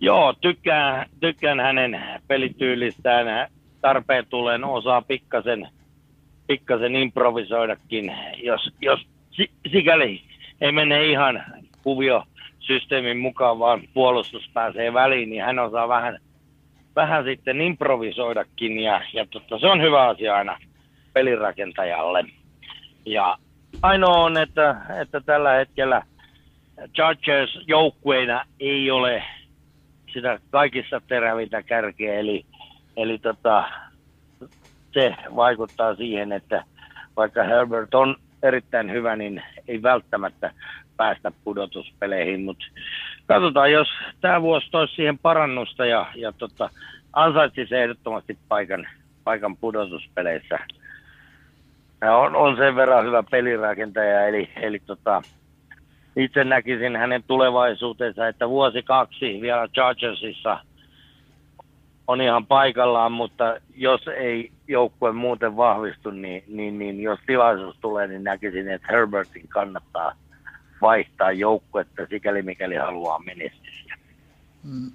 joo, 0.00 0.34
tykkään, 0.40 1.06
tykkään 1.20 1.60
hänen 1.60 2.02
pelityylistään. 2.28 3.48
Tarpeen 3.80 4.26
tulee 4.26 4.58
osaa 4.64 5.02
pikkasen, 5.02 5.68
pikkasen 6.46 6.96
improvisoidakin, 6.96 8.14
jos, 8.42 8.70
jos 8.80 9.06
sikäli 9.72 10.22
ei 10.60 10.72
mene 10.72 11.06
ihan 11.06 11.44
kuvio 11.82 12.24
systeemin 12.58 13.18
mukaan, 13.18 13.58
vaan 13.58 13.82
puolustus 13.94 14.50
pääsee 14.54 14.92
väliin, 14.92 15.30
niin 15.30 15.42
hän 15.42 15.58
osaa 15.58 15.88
vähän, 15.88 16.18
vähän 16.96 17.24
sitten 17.24 17.60
improvisoidakin 17.60 18.78
ja, 18.78 19.02
ja 19.12 19.26
totta, 19.26 19.58
se 19.58 19.66
on 19.66 19.82
hyvä 19.82 20.08
asia 20.08 20.36
aina 20.36 20.58
pelirakentajalle. 21.12 22.24
Ja 23.06 23.38
ainoa 23.82 24.16
on, 24.16 24.36
että, 24.36 24.76
että 25.00 25.20
tällä 25.20 25.52
hetkellä 25.52 26.02
Chargers 26.94 27.58
joukkueina 27.66 28.44
ei 28.60 28.90
ole 28.90 29.22
sitä 30.12 30.38
kaikissa 30.50 31.00
terävintä 31.08 31.62
kärkeä, 31.62 32.14
eli, 32.14 32.46
eli 32.96 33.18
tota, 33.18 33.64
se 34.92 35.14
vaikuttaa 35.36 35.94
siihen, 35.94 36.32
että 36.32 36.64
vaikka 37.16 37.42
Herbert 37.42 37.94
on 37.94 38.16
erittäin 38.42 38.90
hyvä, 38.90 39.16
niin 39.16 39.42
ei 39.68 39.82
välttämättä 39.82 40.52
päästä 40.96 41.32
pudotuspeleihin, 41.44 42.40
mutta 42.42 42.64
katsotaan, 43.26 43.72
jos 43.72 43.88
tämä 44.20 44.42
vuosi 44.42 44.70
toisi 44.70 44.94
siihen 44.94 45.18
parannusta 45.18 45.86
ja, 45.86 46.06
ja 46.14 46.32
tota, 46.32 46.70
ansaitsisi 47.12 47.74
ehdottomasti 47.76 48.38
paikan, 48.48 48.88
paikan 49.24 49.56
pudotuspeleissä. 49.56 50.58
Ja 52.00 52.16
on, 52.16 52.36
on 52.36 52.56
sen 52.56 52.76
verran 52.76 53.04
hyvä 53.04 53.22
pelirakentaja, 53.30 54.26
eli, 54.26 54.50
eli 54.56 54.78
tota, 54.86 55.22
itse 56.16 56.44
näkisin 56.44 56.96
hänen 56.96 57.22
tulevaisuutensa, 57.22 58.28
että 58.28 58.48
vuosi 58.48 58.82
kaksi 58.82 59.38
vielä 59.40 59.68
Chargersissa 59.68 60.58
on 62.08 62.20
ihan 62.20 62.46
paikallaan, 62.46 63.12
mutta 63.12 63.56
jos 63.76 64.08
ei 64.08 64.50
joukkue 64.68 65.12
muuten 65.12 65.56
vahvistu, 65.56 66.10
niin, 66.10 66.44
niin, 66.46 66.78
niin 66.78 67.00
jos 67.00 67.18
tilaisuus 67.26 67.76
tulee, 67.80 68.06
niin 68.06 68.24
näkisin, 68.24 68.68
että 68.68 68.88
Herbertin 68.90 69.48
kannattaa 69.48 70.12
vaihtaa 70.82 71.32
joukkuetta 71.32 72.06
sikäli 72.10 72.42
mikäli 72.42 72.76
haluaa 72.76 73.18
menestystä. 73.18 73.94
Mm. 74.64 74.90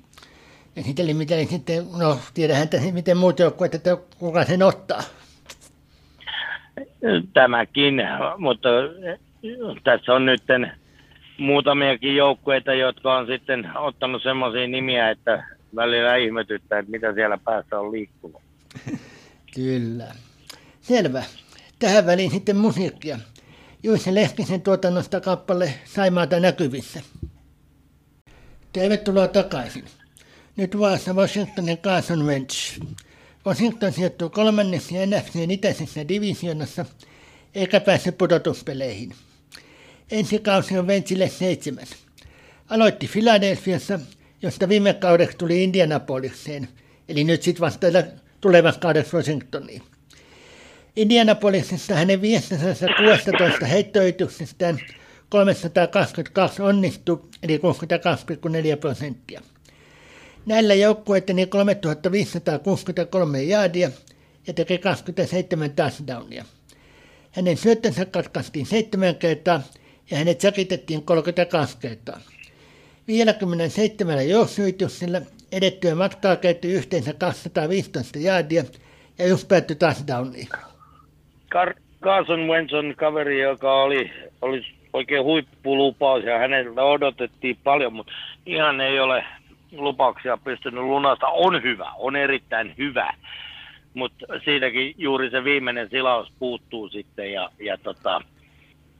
Ja 0.75 0.83
sitten, 0.83 1.17
miten 1.17 1.47
sitten, 1.47 1.85
no 1.97 2.19
tiedähän, 2.33 2.63
että 2.63 2.77
miten 2.91 3.17
muut 3.17 3.39
joukkueet, 3.39 3.75
että 3.75 3.97
kuka 4.19 4.45
sen 4.45 4.63
ottaa. 4.63 5.01
Tämäkin, 7.33 8.01
mutta 8.37 8.69
tässä 9.83 10.13
on 10.13 10.25
nyt 10.25 10.43
muutamiakin 11.37 12.15
joukkueita, 12.15 12.73
jotka 12.73 13.17
on 13.17 13.27
sitten 13.27 13.77
ottanut 13.77 14.23
semmoisia 14.23 14.67
nimiä, 14.67 15.09
että 15.09 15.43
välillä 15.75 16.15
ihmetyttää, 16.15 16.79
että 16.79 16.91
mitä 16.91 17.13
siellä 17.13 17.37
päässä 17.37 17.79
on 17.79 17.91
liikkunut. 17.91 18.41
Kyllä. 19.55 20.07
Selvä. 20.81 21.23
Tähän 21.79 22.05
väliin 22.05 22.31
sitten 22.31 22.57
musiikkia. 22.57 23.17
Juisse 23.83 24.15
Lehkisen 24.15 24.61
tuotannosta 24.61 25.21
kappale 25.21 25.73
Saimaata 25.85 26.39
näkyvissä. 26.39 27.01
Tervetuloa 28.73 29.27
takaisin. 29.27 29.85
Nyt 30.55 30.79
vaassa 30.79 31.13
Washingtonin 31.13 31.77
Carson 31.77 32.25
Wentz. 32.25 32.79
Washington 33.45 33.93
sijoittuu 33.93 34.29
kolmanneksi 34.29 34.95
NFCn 35.05 35.51
itäisessä 35.51 36.07
divisionassa 36.07 36.85
eikä 37.55 37.79
pääse 37.79 38.11
pudotuspeleihin. 38.11 39.15
Ensi 40.11 40.39
kausi 40.39 40.77
on 40.77 40.87
Wentzille 40.87 41.29
seitsemäs. 41.29 41.89
Aloitti 42.69 43.07
Filadelfiassa, 43.07 43.99
josta 44.41 44.69
viime 44.69 44.93
kaudeksi 44.93 45.37
tuli 45.37 45.63
Indianapoliseen, 45.63 46.67
eli 47.09 47.23
nyt 47.23 47.43
sitten 47.43 47.61
vasta 47.61 47.87
tulevan 48.41 48.73
kaudeksi 48.79 49.17
Washingtoniin. 49.17 49.81
Indianapolisessa 50.97 51.95
hänen 51.95 52.21
516 52.21 53.65
heittoyrityksestään 53.65 54.79
322 55.29 56.61
onnistui, 56.61 57.19
eli 57.43 57.57
62,4 57.57 58.77
prosenttia. 58.79 59.41
Näillä 60.45 60.73
joukkueiden 60.73 61.49
3563 61.49 63.43
jaadia 63.43 63.91
ja 64.47 64.53
teki 64.53 64.77
27 64.77 65.71
touchdownia. 65.71 66.45
Hänen 67.31 67.57
syöttönsä 67.57 68.05
katkaistiin 68.05 68.65
seitsemän 68.65 69.15
kertaa 69.15 69.61
ja 70.11 70.17
hänet 70.17 70.41
säkitettiin 70.41 71.03
32 71.03 71.77
kertaa. 71.77 72.21
57 73.07 74.29
juoksuyrityksellä 74.29 75.21
edettyä 75.51 75.95
matkaa 75.95 76.35
käytti 76.35 76.71
yhteensä 76.71 77.13
215 77.13 78.19
jaadia 78.19 78.63
ja 79.17 79.27
just 79.27 79.47
päättyi 79.47 79.75
touchdowniin. 79.75 80.49
Car- 81.55 81.81
Carson 82.01 82.47
Wentz 82.47 82.73
on 82.73 82.93
kaveri, 82.97 83.41
joka 83.41 83.81
oli, 83.83 84.11
oli 84.41 84.65
oikein 84.93 85.23
huippulupaus 85.23 86.23
ja 86.23 86.37
häneltä 86.37 86.83
odotettiin 86.83 87.57
paljon, 87.63 87.93
mutta 87.93 88.13
ihan 88.45 88.81
ei 88.81 88.99
ole 88.99 89.25
lupauksia 89.71 90.37
pystynyt 90.37 90.83
lunasta. 90.83 91.27
On 91.27 91.63
hyvä, 91.63 91.91
on 91.97 92.15
erittäin 92.15 92.73
hyvä, 92.77 93.13
mutta 93.93 94.25
siitäkin 94.45 94.93
juuri 94.97 95.29
se 95.29 95.43
viimeinen 95.43 95.89
silaus 95.89 96.31
puuttuu 96.39 96.89
sitten 96.89 97.33
ja, 97.33 97.49
ja 97.59 97.77
tota, 97.77 98.21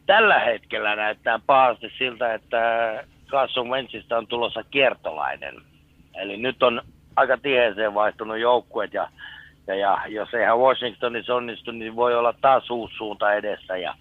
tällä 0.05 0.39
hetkellä 0.39 0.95
näyttää 0.95 1.39
pahasti 1.45 1.91
siltä, 1.97 2.33
että 2.33 2.59
Carson 3.27 3.69
Wentzistä 3.69 4.17
on 4.17 4.27
tulossa 4.27 4.63
kiertolainen. 4.71 5.55
Eli 6.15 6.37
nyt 6.37 6.63
on 6.63 6.81
aika 7.15 7.37
tiheeseen 7.37 7.93
vaihtunut 7.93 8.37
joukkueet 8.37 8.93
ja 8.93 9.09
ja, 9.75 9.75
ja 9.75 10.07
jos 10.07 10.33
eihän 10.33 10.59
Washingtonissa 10.59 11.35
onnistu, 11.35 11.71
niin 11.71 11.95
voi 11.95 12.15
olla 12.15 12.33
taas 12.41 12.69
uusi 12.69 12.95
suunta 12.97 13.33
edessä. 13.33 13.77
Ja, 13.77 13.95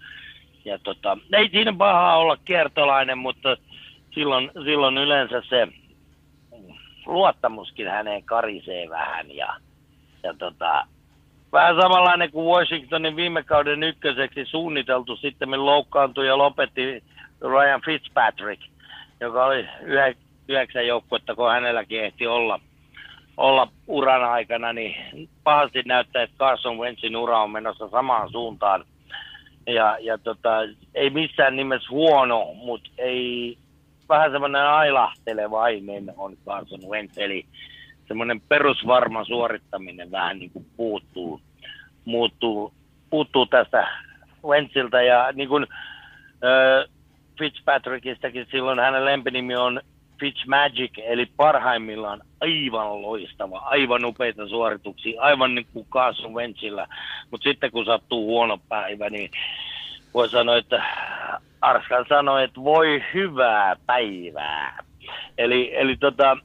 ja 0.65 0.79
tota, 0.79 1.17
ei 1.33 1.49
siinä 1.49 1.73
pahaa 1.73 2.17
olla 2.17 2.37
kiertolainen, 2.45 3.17
mutta 3.17 3.57
silloin, 4.13 4.51
silloin 4.63 4.97
yleensä 4.97 5.41
se 5.49 5.67
luottamuskin 7.05 7.87
häneen 7.87 8.23
karisee 8.23 8.89
vähän 8.89 9.35
ja, 9.35 9.55
ja 10.23 10.33
tota, 10.33 10.85
vähän 11.51 11.81
samanlainen 11.81 12.31
kuin 12.31 12.57
Washingtonin 12.57 13.15
viime 13.15 13.43
kauden 13.43 13.83
ykköseksi 13.83 14.45
suunniteltu, 14.45 15.15
sitten 15.15 15.65
loukkaantui 15.65 16.27
ja 16.27 16.37
lopetti 16.37 17.03
Ryan 17.41 17.81
Fitzpatrick, 17.85 18.61
joka 19.19 19.45
oli 19.45 19.67
yhdeksän 20.47 20.87
joukkuetta, 20.87 21.35
kun 21.35 21.51
hänelläkin 21.51 22.03
ehti 22.03 22.27
olla, 22.27 22.59
olla 23.37 23.67
uran 23.87 24.23
aikana, 24.23 24.73
niin 24.73 24.95
pahasti 25.43 25.81
näyttää, 25.85 26.23
että 26.23 26.37
Carson 26.37 26.77
Wentzin 26.77 27.15
ura 27.15 27.43
on 27.43 27.51
menossa 27.51 27.89
samaan 27.89 28.31
suuntaan. 28.31 28.85
Ja, 29.67 29.97
ja 30.01 30.17
tota, 30.17 30.57
ei 30.93 31.09
missään 31.09 31.55
nimessä 31.55 31.87
huono, 31.89 32.53
mutta 32.53 32.89
ei 32.97 33.57
vähän 34.09 34.31
semmoinen 34.31 34.61
ailahtelevainen 34.61 36.13
on 36.17 36.37
Carson 36.45 36.89
Wentz, 36.89 37.17
eli 37.17 37.45
semmoinen 38.07 38.41
perusvarma 38.41 39.23
suorittaminen 39.23 40.11
vähän 40.11 40.39
niin 40.39 40.51
kuin 40.51 40.65
puuttuu, 40.77 41.41
muuttuu, 42.05 42.73
puuttuu 43.09 43.45
tästä 43.45 43.87
Wentziltä 44.45 45.01
ja 45.01 45.31
niin 45.33 45.49
kuin 45.49 45.67
äh, 46.43 46.93
Fitzpatrickistäkin 47.39 48.47
silloin 48.51 48.79
hänen 48.79 49.05
lempinimi 49.05 49.55
on 49.55 49.81
Fitzmagic, 50.19 50.91
eli 50.97 51.25
parhaimmillaan 51.37 52.21
aivan 52.41 53.01
loistava, 53.01 53.59
aivan 53.59 54.05
upeita 54.05 54.47
suorituksia, 54.47 55.21
aivan 55.21 55.55
niin 55.55 55.67
kuin 55.73 55.87
Carson 55.89 56.33
Wentzillä, 56.33 56.87
mutta 57.31 57.49
sitten 57.49 57.71
kun 57.71 57.85
sattuu 57.85 58.25
huono 58.25 58.59
päivä, 58.69 59.09
niin 59.09 59.31
voi 60.13 60.29
sanoa, 60.29 60.57
että 60.57 60.83
Arskan 61.61 62.05
sanoi, 62.09 62.43
että 62.43 62.63
voi 62.63 63.03
hyvää 63.13 63.75
päivää. 63.85 64.83
Eli, 65.37 65.75
eli 65.75 65.97
tota, 65.97 66.37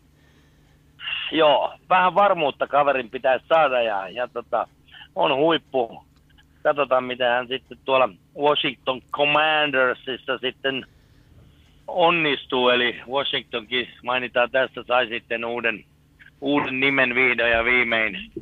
joo, 1.32 1.74
vähän 1.88 2.14
varmuutta 2.14 2.66
kaverin 2.66 3.10
pitäisi 3.10 3.44
saada 3.48 3.82
ja, 3.82 4.08
ja 4.08 4.28
tota, 4.28 4.68
on 5.14 5.36
huippu. 5.36 6.04
Katsotaan, 6.62 7.04
miten 7.04 7.28
hän 7.28 7.48
sitten 7.48 7.78
tuolla 7.84 8.08
Washington 8.38 9.02
Commandersissa 9.12 10.38
sitten 10.38 10.86
onnistuu. 11.92 12.68
Eli 12.68 13.00
Washingtonkin 13.10 13.88
mainitaan 14.02 14.50
tästä, 14.50 14.82
sai 14.82 15.06
sitten 15.06 15.44
uuden, 15.44 15.84
uuden 16.40 16.80
nimen 16.80 17.14
vihdoin 17.14 17.52
ja 17.52 17.64
viimein, 17.64 18.32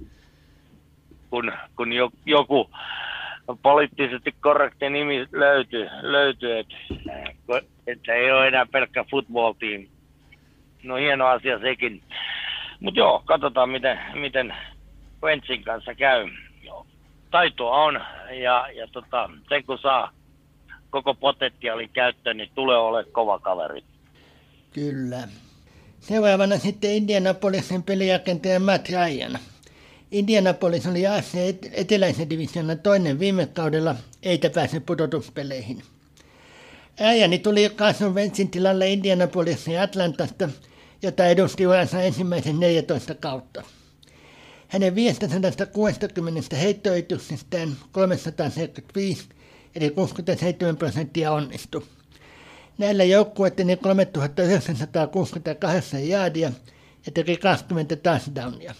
kun, 1.31 1.53
kun 1.77 1.93
joku 2.27 2.71
poliittisesti 3.63 4.35
korrekti 4.41 4.91
nimi 4.91 5.27
löytyy, 5.33 5.89
löytyy 6.03 6.59
että, 6.59 6.77
että 7.87 8.13
ei 8.13 8.33
ole 8.33 8.49
enää 8.49 8.67
pelkkä 8.67 9.05
football 9.11 9.53
team. 9.53 9.87
No 10.83 10.97
hieno 10.97 11.27
asia 11.27 11.59
sekin. 11.59 12.03
Mutta 12.81 13.01
joo, 13.01 13.23
katsotaan 13.25 13.71
miten, 13.71 14.01
miten 14.15 14.55
Wentzin 15.23 15.65
kanssa 15.65 15.95
käy. 15.95 16.29
Taitoa 17.31 17.77
on 17.77 18.01
ja, 18.31 18.67
ja 18.75 18.87
tota, 18.93 19.31
sen 19.49 19.65
kun 19.65 19.79
saa 19.79 20.13
koko 20.91 21.15
potentiaalin 21.15 21.91
käyttöön, 21.93 22.37
niin 22.37 22.51
tulee 22.55 22.79
ole 22.79 23.05
kova 23.05 23.39
kaveri. 23.39 23.85
Kyllä. 24.73 25.29
Seuraavana 26.01 26.59
sitten 26.59 26.95
Indianapolisin 26.95 27.83
pelijakentaja 27.83 28.61
Matt 28.61 28.89
Ryan. 28.89 29.39
Indianapolis 30.11 30.87
oli 30.87 31.07
AFC 31.07 31.35
eteläisen 31.73 32.31
divisioonan 32.31 32.79
toinen 32.79 33.19
viime 33.19 33.47
kaudella, 33.47 33.95
eikä 34.23 34.51
pääse 34.51 34.81
pudotuspeleihin. 34.81 35.83
Ääjäni 37.01 37.39
tuli 37.39 37.69
Carson 37.69 38.15
Wentzin 38.15 38.51
tilalle 38.51 38.89
Indianapolisin 38.89 39.81
Atlantasta, 39.81 40.49
jota 41.03 41.27
edusti 41.27 41.67
uransa 41.67 42.03
ensimmäisen 42.03 42.61
14 42.61 43.15
kautta. 43.15 43.63
Hänen 44.69 44.95
560 44.95 46.57
heittoituksestaan 46.57 47.77
375 47.93 49.29
eli 49.75 49.91
67 49.91 50.77
prosenttia 50.77 51.33
onnistui. 51.33 51.83
Näillä 52.79 53.05
joukkueiden 53.05 53.79
3968 53.83 56.09
jaadia 56.09 56.53
ja 57.07 57.13
teki 57.13 57.37
20 57.37 57.97
touchdownia. 57.97 58.75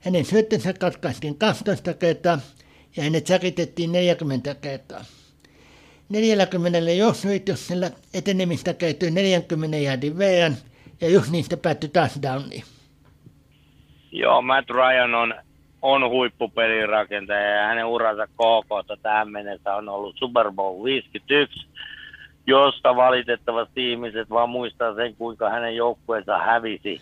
Hänen 0.00 0.24
syöttönsä 0.24 0.72
katkaistiin 0.72 1.38
12 1.38 1.94
kertaa 1.94 2.38
ja 2.96 3.02
hänet 3.02 3.26
säkitettiin 3.26 3.92
40 3.92 4.54
kertaa. 4.54 5.04
40 6.08 6.78
juoksuyrityksellä 6.78 7.90
etenemistä 8.14 8.74
käytyi 8.74 9.10
40 9.10 9.76
jäädin 9.76 10.18
verran 10.18 10.56
ja 11.00 11.08
just 11.08 11.30
niistä 11.30 11.56
päättyi 11.56 11.90
touchdowniin. 11.90 12.64
Joo, 14.12 14.42
Matt 14.42 14.70
Ryan 14.70 15.14
on, 15.14 15.34
on 15.86 16.10
huippupelirakentaja 16.10 17.50
ja 17.50 17.66
hänen 17.66 17.86
uransa 17.86 18.26
KK 18.26 19.02
tähän 19.02 19.30
mennessä 19.30 19.74
on 19.74 19.88
ollut 19.88 20.16
Super 20.18 20.52
Bowl 20.52 20.84
51, 20.84 21.66
josta 22.46 22.96
valitettavasti 22.96 23.92
ihmiset 23.92 24.30
vaan 24.30 24.48
muistaa 24.48 24.94
sen, 24.94 25.16
kuinka 25.16 25.50
hänen 25.50 25.76
joukkueensa 25.76 26.38
hävisi 26.38 27.00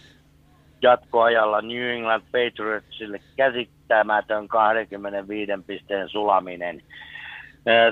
jatkoajalla 0.83 1.63
New 1.63 1.91
England 1.91 2.23
Patriotsille 2.23 3.21
käsittämätön 3.37 4.49
25 4.49 5.53
pisteen 5.67 6.09
sulaminen. 6.09 6.83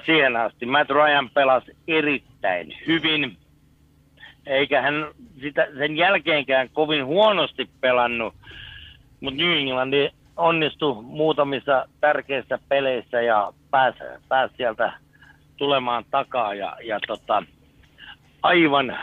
Siihen 0.07 0.37
asti 0.37 0.67
Matt 0.67 0.91
Ryan 0.91 1.31
pelasi 1.31 1.77
erittäin 1.89 2.75
hyvin, 2.87 3.37
eikä 4.47 4.83
hän 4.83 4.95
sitä, 5.41 5.69
sen 5.79 5.97
jälkeenkään 5.97 6.69
kovin 6.73 7.07
huonosti 7.07 7.71
pelannut, 7.81 8.35
mutta 9.21 9.43
New 9.43 9.59
England 9.59 9.95
onnistui 10.37 11.03
muutamissa 11.03 11.87
tärkeissä 12.01 12.59
peleissä 12.69 13.21
ja 13.23 13.53
pääsi, 13.71 13.99
pääsi 14.29 14.55
sieltä 14.57 14.93
tulemaan 15.57 16.05
takaa 16.11 16.55
ja, 16.55 16.77
ja 16.85 16.99
tota, 17.07 17.43
aivan, 18.43 18.99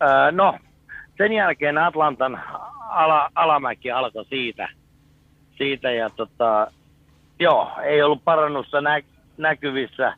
ää, 0.00 0.30
no 0.30 0.58
sen 1.18 1.32
jälkeen 1.32 1.78
Atlantan 1.78 2.40
ala, 2.88 3.30
alamäki 3.34 3.90
alkoi 3.90 4.24
siitä. 4.24 4.68
siitä 5.58 5.90
ja 5.90 6.10
tota, 6.10 6.66
joo, 7.38 7.70
ei 7.82 8.02
ollut 8.02 8.24
parannusta 8.24 8.80
nä, 8.80 9.00
näkyvissä. 9.36 10.14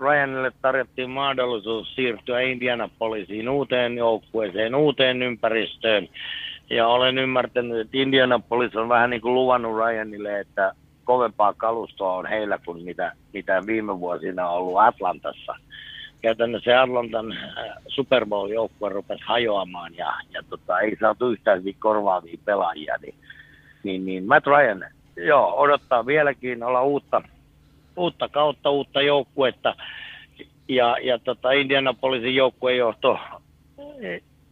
Ryanille 0.00 0.52
tarjottiin 0.62 1.10
mahdollisuus 1.10 1.94
siirtyä 1.94 2.40
Indianapolisiin 2.40 3.48
uuteen 3.48 3.96
joukkueeseen, 3.96 4.74
uuteen 4.74 5.22
ympäristöön. 5.22 6.08
Ja 6.70 6.88
olen 6.88 7.18
ymmärtänyt, 7.18 7.80
että 7.80 7.96
Indianapolis 7.96 8.76
on 8.76 8.88
vähän 8.88 9.10
niin 9.10 9.20
kuin 9.20 9.34
luvannut 9.34 9.76
Ryanille, 9.76 10.40
että 10.40 10.72
kovempaa 11.04 11.54
kalustoa 11.54 12.12
on 12.12 12.26
heillä 12.26 12.58
kuin 12.64 12.82
mitä, 12.82 13.12
mitä 13.32 13.62
viime 13.66 14.00
vuosina 14.00 14.48
on 14.48 14.56
ollut 14.56 14.80
Atlantassa 14.80 15.54
käytännössä 16.22 16.82
Atlantan 16.82 17.32
äh, 17.32 17.76
Super 17.88 18.26
Bowl-joukkue 18.26 18.88
rupesi 18.88 19.22
hajoamaan 19.26 19.94
ja, 19.96 20.12
ja 20.30 20.42
tota, 20.50 20.80
ei 20.80 20.96
saatu 21.00 21.30
yhtään 21.30 21.62
korvaavia 21.78 22.38
pelaajia, 22.44 22.96
niin, 23.02 23.14
niin, 23.82 24.04
niin 24.04 24.26
Matt 24.26 24.46
Ryan 24.46 24.84
joo, 25.16 25.54
odottaa 25.56 26.06
vieläkin 26.06 26.62
olla 26.62 26.82
uutta, 26.82 27.22
uutta 27.96 28.28
kautta, 28.28 28.70
uutta 28.70 29.02
joukkuetta. 29.02 29.74
Ja, 30.68 30.96
ja 31.02 31.18
tota 31.18 31.52
Indianapolisin 31.52 32.34
joukkuejohto 32.34 33.18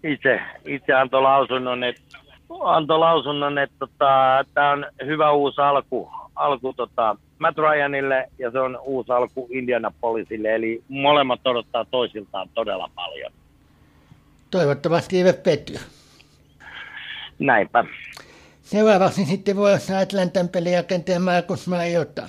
itse, 0.07 0.41
itse 0.65 0.93
antoi 0.93 1.23
lausunnon, 1.23 1.85
että 1.85 2.19
antoi 2.65 2.99
lausunnon, 2.99 3.59
että 3.59 3.77
tota, 3.79 4.45
tämä 4.55 4.71
on 4.71 4.87
hyvä 5.07 5.33
uusi 5.33 5.61
alku, 5.61 6.11
alku 6.35 6.73
tota, 6.73 7.17
Matt 7.39 7.59
Ryanille 7.59 8.29
ja 8.39 8.51
se 8.51 8.59
on 8.59 8.79
uusi 8.85 9.13
alku 9.13 9.49
Indianapolisille, 9.51 10.55
eli 10.55 10.83
molemmat 10.89 11.47
odottaa 11.47 11.85
toisiltaan 11.85 12.49
todella 12.55 12.91
paljon. 12.95 13.33
Toivottavasti 14.51 15.19
eivät 15.19 15.43
petty. 15.43 15.75
Näinpä. 17.39 17.85
Seuraavaksi 18.63 19.25
sitten 19.25 19.57
vuorossa 19.57 19.99
Atlantan 19.99 20.49
pelijakentaja 20.49 21.21
Markus 21.21 21.69
Mariota. 21.69 22.23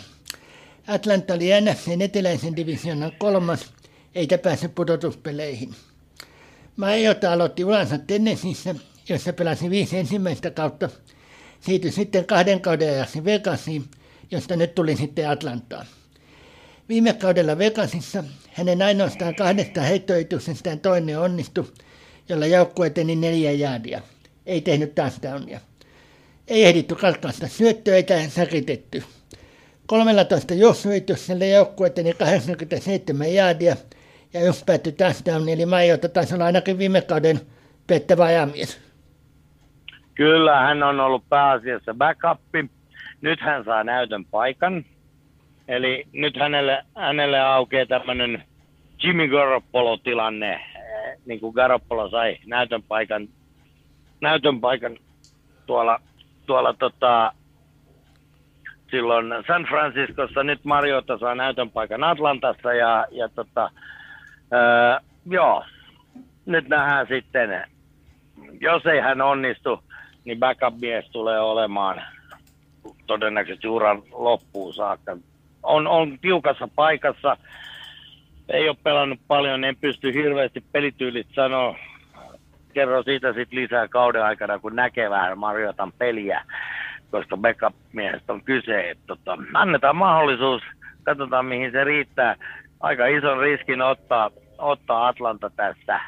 Atlanta 0.88 1.34
oli 1.34 1.46
NFCn 1.62 2.02
eteläisen 2.02 2.56
divisioonan 2.56 3.12
kolmas, 3.18 3.74
eikä 4.16 4.38
pääse 4.38 4.68
pudotuspeleihin. 4.68 5.70
Mariota 6.78 7.34
aloitti 7.34 7.64
uransa 7.64 7.98
Tennesseeissä, 7.98 8.76
jossa 9.10 9.34
pelasi 9.34 9.70
viisi 9.70 9.98
ensimmäistä 9.98 10.52
kautta. 10.52 10.90
Siirtyi 11.62 11.92
sitten 11.92 12.26
kahden 12.26 12.62
kauden 12.62 12.90
ajaksi 12.90 13.26
Vegasiin, 13.26 13.86
josta 14.32 14.56
nyt 14.56 14.76
tuli 14.76 14.96
sitten 14.96 15.30
Atlantaan. 15.30 15.86
Viime 16.90 17.14
kaudella 17.14 17.58
Vegasissa 17.58 18.24
hänen 18.54 18.82
ainoastaan 18.82 19.36
kahdesta 19.36 19.82
heittoituksestaan 19.82 20.80
toinen 20.80 21.20
onnistui, 21.20 21.72
jolla 22.30 22.46
joukkue 22.46 22.88
eteni 22.88 23.16
neljä 23.16 23.52
jaadia. 23.52 24.02
Ei 24.46 24.62
tehnyt 24.62 24.96
touchdownia. 24.96 25.60
Ei 26.48 26.66
ehditty 26.66 26.96
katkaista 26.96 27.48
syöttöä 27.48 27.96
eikä 27.96 28.30
säkitetty. 28.30 29.04
13 29.86 30.54
juoksuyrityksellä 30.54 31.46
joukkue 31.46 31.88
eteni 31.88 32.14
87 32.14 33.34
jaadia 33.34 33.76
ja 34.34 34.46
jos 34.46 34.64
päättyi 34.64 34.92
touchdowniin, 34.92 35.58
eli 35.58 35.66
Majota 35.66 36.10
taisi 36.10 36.36
olla 36.36 36.46
ainakin 36.46 36.78
viime 36.78 37.02
kauden 37.02 37.40
pettävä 37.88 38.26
ajamies. 38.26 38.88
Kyllä, 40.16 40.60
hän 40.60 40.84
on 40.84 41.00
ollut 41.00 41.30
pääasiassa 41.30 41.94
backuppi. 41.94 42.70
Nyt 43.22 43.40
hän 43.42 43.64
saa 43.64 43.84
näytön 43.84 44.26
paikan. 44.26 44.86
Eli 45.68 46.04
nyt 46.14 46.38
hänelle, 46.38 46.84
hänelle 46.96 47.40
aukeaa 47.40 47.86
tämmöinen 47.86 48.44
Jimmy 49.04 49.28
Garoppolo-tilanne, 49.28 50.60
niin 51.26 51.40
kuin 51.40 51.54
Garoppolo 51.54 52.10
sai 52.10 52.38
näytön 52.46 52.84
paikan, 52.84 53.28
näytön 54.22 54.62
paikan 54.62 54.98
tuolla, 55.66 56.02
tuolla 56.46 56.74
tota, 56.74 57.34
silloin 58.92 59.26
San 59.48 59.64
Franciscossa, 59.64 60.44
nyt 60.44 60.66
Mariota 60.66 61.18
saa 61.18 61.36
näytön 61.36 61.70
paikan 61.70 62.04
Atlantassa 62.04 62.74
ja, 62.74 63.06
ja 63.12 63.30
tota, 63.30 63.72
öö, 64.54 65.00
joo, 65.26 65.64
nyt 66.46 66.68
nähdään 66.68 67.08
sitten, 67.08 67.64
jos 68.62 68.86
ei 68.86 69.00
hän 69.00 69.22
onnistu, 69.22 69.84
niin 70.26 70.40
backup-mies 70.40 71.10
tulee 71.12 71.40
olemaan 71.40 72.02
todennäköisesti 73.08 73.68
uran 73.68 74.02
loppuun 74.12 74.74
saakka. 74.74 75.18
On, 75.64 75.88
on 75.88 76.20
tiukassa 76.22 76.70
paikassa, 76.76 77.38
ei 78.50 78.70
ole 78.70 78.78
pelannut 78.84 79.20
paljon, 79.28 79.64
en 79.64 79.76
pysty 79.76 80.14
hirveästi 80.14 80.64
pelityylit 80.72 81.28
sanoa. 81.34 81.76
Kerro 82.74 83.04
siitä 83.04 83.34
sitten 83.34 83.60
lisää 83.60 83.88
kauden 83.88 84.24
aikana, 84.24 84.60
kun 84.60 84.76
näkee 84.76 85.10
vähän 85.10 85.38
Mariotan 85.38 85.92
peliä, 85.92 86.44
koska 87.12 87.38
backup-miehestä 87.38 88.34
on 88.34 88.44
kyse. 88.44 88.90
Et, 88.90 89.00
tota, 89.08 89.38
annetaan 89.54 89.96
mahdollisuus, 89.96 90.62
katsotaan 91.04 91.46
mihin 91.46 91.72
se 91.72 91.84
riittää. 91.84 92.36
Aika 92.80 93.08
ison 93.08 93.40
riskin 93.40 93.82
ottaa, 93.82 94.32
ottaa 94.58 95.08
Atlanta 95.08 95.50
tässä. 95.50 96.00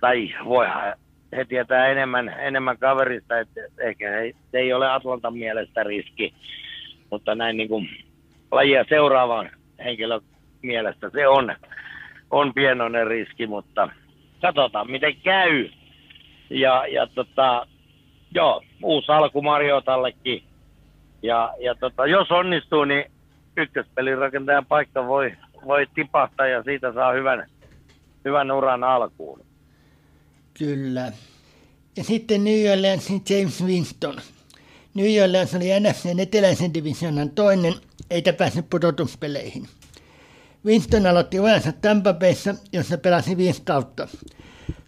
Tai 0.00 0.34
voihan 0.44 0.94
he 1.36 1.44
tietää 1.44 1.86
enemmän, 1.86 2.28
enemmän 2.28 2.78
kaverista, 2.78 3.38
että 3.38 3.60
ehkä 3.80 4.10
he, 4.10 4.32
se 4.50 4.58
ei 4.58 4.72
ole 4.72 4.90
Atlantan 4.90 5.34
mielestä 5.34 5.82
riski. 5.82 6.34
Mutta 7.10 7.34
näin 7.34 7.56
niin 7.56 7.68
kuin 7.68 7.88
lajia 8.52 8.84
seuraavan 8.88 9.50
henkilön 9.84 10.20
mielestä 10.62 11.10
se 11.10 11.28
on, 11.28 11.54
on 12.30 12.54
pienoinen 12.54 13.06
riski, 13.06 13.46
mutta 13.46 13.88
katsotaan 14.40 14.90
miten 14.90 15.16
käy. 15.16 15.68
Ja, 16.50 16.86
ja 16.86 17.06
tota, 17.06 17.66
joo, 18.34 18.62
uusi 18.82 19.12
alku 19.12 19.42
Mariotallekin. 19.42 20.42
Ja, 21.22 21.54
ja 21.60 21.74
tota, 21.74 22.06
jos 22.06 22.30
onnistuu, 22.30 22.84
niin 22.84 23.04
ykköspelirakentajan 23.56 24.66
paikka 24.66 25.06
voi, 25.06 25.32
voi 25.66 25.86
tipahtaa 25.94 26.46
ja 26.46 26.62
siitä 26.62 26.92
saa 26.92 27.12
hyvän, 27.12 27.46
hyvän 28.24 28.50
uran 28.52 28.84
alkuun. 28.84 29.40
Kyllä. 30.58 31.12
Ja 31.96 32.04
sitten 32.04 32.44
New 32.44 32.72
Orleansin 32.72 33.22
James 33.30 33.64
Winston. 33.64 34.16
New 34.94 35.22
Orleans 35.22 35.54
oli 35.54 35.80
NFCn 35.80 36.20
eteläisen 36.20 36.74
divisionan 36.74 37.30
toinen, 37.30 37.74
eikä 38.10 38.32
päässyt 38.32 38.70
pudotuspeleihin. 38.70 39.68
Winston 40.64 41.06
aloitti 41.06 41.40
uransa 41.40 41.72
Tampa 41.72 42.12
Bayssa, 42.12 42.54
jossa 42.72 42.98
pelasi 42.98 43.36
viisi 43.36 43.62
kautta. 43.64 44.08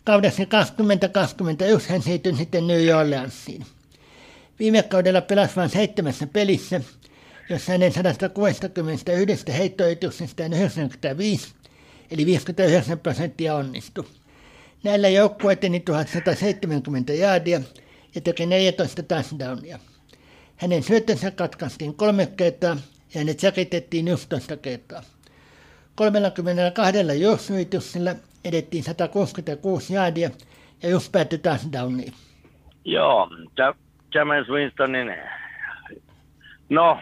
Kaudessa 0.05 0.47
2021 0.47 1.91
hän 1.91 2.03
siirtyi 2.03 2.37
sitten 2.37 2.67
New 2.67 2.97
Orleansiin. 2.99 3.67
Viime 4.59 4.83
kaudella 4.83 5.21
pelasi 5.21 5.57
vain 5.57 5.69
seitsemässä 5.69 6.27
pelissä, 6.27 6.81
jossa 7.51 7.73
hänen 7.73 7.93
161 7.93 9.53
heittoituksestaan 9.53 10.53
95, 10.53 11.55
eli 12.11 12.27
59 12.27 12.99
prosenttia 12.99 13.55
onnistui. 13.55 14.05
Näillä 14.85 15.09
joukkue 15.09 15.53
eteni 15.53 15.81
1170 15.81 17.13
jaadia 17.13 17.61
ja 18.15 18.21
teki 18.21 18.47
14 18.47 19.03
touchdownia. 19.03 19.79
Hänen 20.57 20.83
syöttönsä 20.83 21.31
katkaistiin 21.31 21.95
kolme 21.95 22.27
kertaa 22.27 22.77
ja 23.15 23.21
hänet 23.21 23.41
säkitettiin 23.41 24.09
11 24.09 24.57
kertaa. 24.57 25.03
32 25.95 27.21
juoksuyrityksellä 27.21 28.17
edettiin 28.45 28.85
166 28.85 29.95
jaadia 29.95 30.31
ja 30.83 30.89
just 30.89 31.13
päättyi 31.13 31.39
touchdowniin. 31.39 32.13
Joo, 32.85 33.31
James 34.15 34.49
Winstonin, 34.49 35.15
no, 36.69 37.01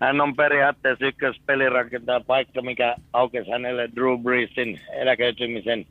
hän 0.00 0.20
on 0.20 0.36
periaatteessa 0.36 1.06
ykköspelirakentaja 1.06 2.20
paikka, 2.20 2.62
mikä 2.62 2.94
aukesi 3.12 3.50
hänelle 3.50 3.88
Drew 3.94 4.22
Breesin 4.22 4.80
eläköitymisen 4.92 5.86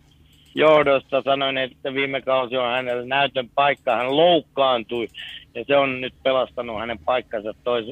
johdosta. 0.56 1.22
Sanoin, 1.22 1.58
että 1.58 1.94
viime 1.94 2.22
kausi 2.22 2.58
on 2.58 2.72
hänelle 2.72 3.06
näytön 3.06 3.50
paikka. 3.56 3.96
Hän 3.96 4.18
loukkaantui 4.18 5.08
ja 5.56 5.64
se 5.68 5.78
on 5.78 6.02
nyt 6.02 6.14
pelastanut 6.24 6.80
hänen 6.80 7.00
paikkansa 7.00 7.54
tois, 7.64 7.86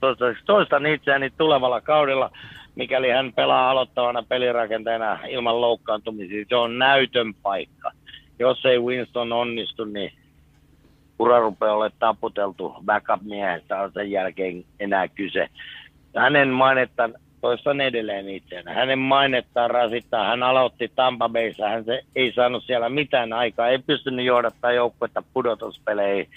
toistaiseksi. 0.00 0.44
Toistan 0.46 0.86
itseäni 0.86 1.30
tulevalla 1.38 1.80
kaudella, 1.80 2.30
mikäli 2.74 3.10
hän 3.10 3.32
pelaa 3.32 3.70
aloittavana 3.70 4.22
pelirakenteena 4.22 5.18
ilman 5.28 5.60
loukkaantumisia. 5.60 6.44
Se 6.48 6.56
on 6.56 6.78
näytön 6.78 7.34
paikka. 7.34 7.90
Jos 8.38 8.66
ei 8.66 8.78
Winston 8.78 9.32
onnistu, 9.32 9.84
niin 9.84 10.12
ura 11.20 11.38
rupeaa 11.40 11.74
olemaan 11.74 11.98
taputeltu 11.98 12.74
backup-miehestä 12.84 13.80
on 13.82 13.92
sen 13.92 14.10
jälkeen 14.10 14.64
enää 14.80 15.08
kyse. 15.08 15.48
Hänen 16.16 16.48
mainettaan 16.48 17.14
toistan 17.40 17.80
edelleen 17.80 18.28
itseään. 18.28 18.74
Hänen 18.74 18.98
mainettaan 18.98 19.70
rasittaa. 19.70 20.28
Hän 20.28 20.42
aloitti 20.42 20.92
Tampa 20.94 21.28
Bayssä. 21.28 21.68
Hän 21.68 21.84
se, 21.84 22.02
ei 22.16 22.32
saanut 22.32 22.64
siellä 22.64 22.88
mitään 22.88 23.32
aikaa. 23.32 23.68
Ei 23.68 23.78
pystynyt 23.78 24.26
johdattaa 24.26 24.72
joukkuetta 24.72 25.22
pudotuspeleihin. 25.32 26.28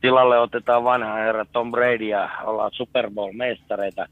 Tilalle 0.00 0.38
otetaan 0.38 0.84
vanha 0.84 1.14
herra 1.14 1.44
Tom 1.52 1.70
Brady 1.70 2.04
ja 2.04 2.30
ollaan 2.44 2.70
Super 2.72 3.10
Bowl-mestareita. 3.10 4.06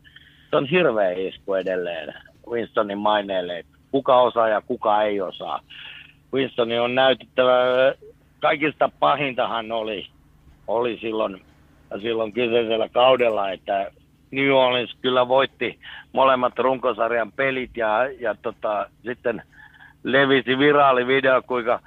Se 0.51 0.57
on 0.57 0.67
hirveä 0.67 1.11
isku 1.11 1.55
edelleen 1.55 2.15
Winstonin 2.51 2.99
maineelle, 2.99 3.65
kuka 3.91 4.21
osaa 4.21 4.49
ja 4.49 4.61
kuka 4.61 5.03
ei 5.03 5.21
osaa. 5.21 5.61
Winstonin 6.35 6.81
on 6.81 6.95
näytettävä, 6.95 7.53
kaikista 8.47 8.91
pahintahan 9.01 9.73
oli, 9.73 10.07
oli 10.67 10.99
silloin, 11.01 11.43
silloin 12.03 12.33
kyseisellä 12.33 12.89
kaudella, 12.89 13.51
että 13.51 13.91
New 14.31 14.51
Orleans 14.51 14.97
kyllä 15.03 15.29
voitti 15.29 15.79
molemmat 16.13 16.59
runkosarjan 16.59 17.33
pelit 17.33 17.77
ja, 17.77 17.91
ja 18.21 18.35
tota, 18.35 18.87
sitten 19.05 19.43
levisi 20.03 20.59
viraali 20.59 21.07
video, 21.07 21.43
kuinka 21.43 21.81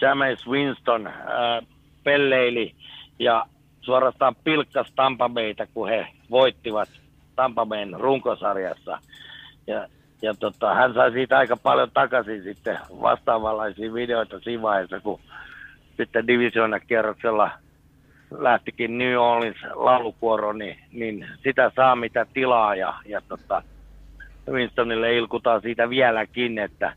James 0.00 0.46
Winston 0.46 1.06
ää, 1.06 1.62
pelleili 2.04 2.74
ja 3.18 3.46
suorastaan 3.80 4.34
pilkkas 4.44 4.92
Tampa 4.96 5.28
Bayta, 5.28 5.66
kun 5.66 5.88
he 5.88 6.06
voittivat 6.30 6.88
Tampa 7.36 7.66
Bayn 7.66 8.00
runkosarjassa. 8.00 8.98
Ja, 9.66 9.88
ja 10.22 10.34
tota, 10.34 10.74
hän 10.74 10.94
sai 10.94 11.12
siitä 11.12 11.38
aika 11.38 11.56
paljon 11.56 11.90
takaisin 11.94 12.42
sitten 12.42 12.78
vastaavanlaisia 13.00 13.94
videoita 13.94 14.40
siinä 14.40 14.62
vaiheessa, 14.62 15.00
kun 15.00 15.20
sitten 15.96 16.26
divisioonakierroksella 16.26 17.50
lähtikin 18.38 18.98
New 18.98 19.16
Orleans 19.16 19.56
laulukuoro, 19.74 20.52
niin, 20.52 20.78
niin 20.92 21.26
sitä 21.42 21.72
saa 21.76 21.96
mitä 21.96 22.26
tilaa 22.32 22.74
ja, 22.74 22.94
ja 23.06 23.20
tota, 23.20 23.62
Winstonille 24.50 25.16
ilkutaan 25.16 25.60
siitä 25.60 25.90
vieläkin, 25.90 26.58
että 26.58 26.92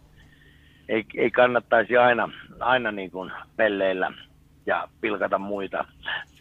ei, 0.89 1.05
ei 1.17 1.31
kannattaisi 1.31 1.97
aina, 1.97 2.29
aina 2.59 2.91
niin 2.91 3.11
kuin 3.11 3.31
pelleillä 3.55 4.11
ja 4.65 4.87
pilkata 5.01 5.37
muita. 5.37 5.85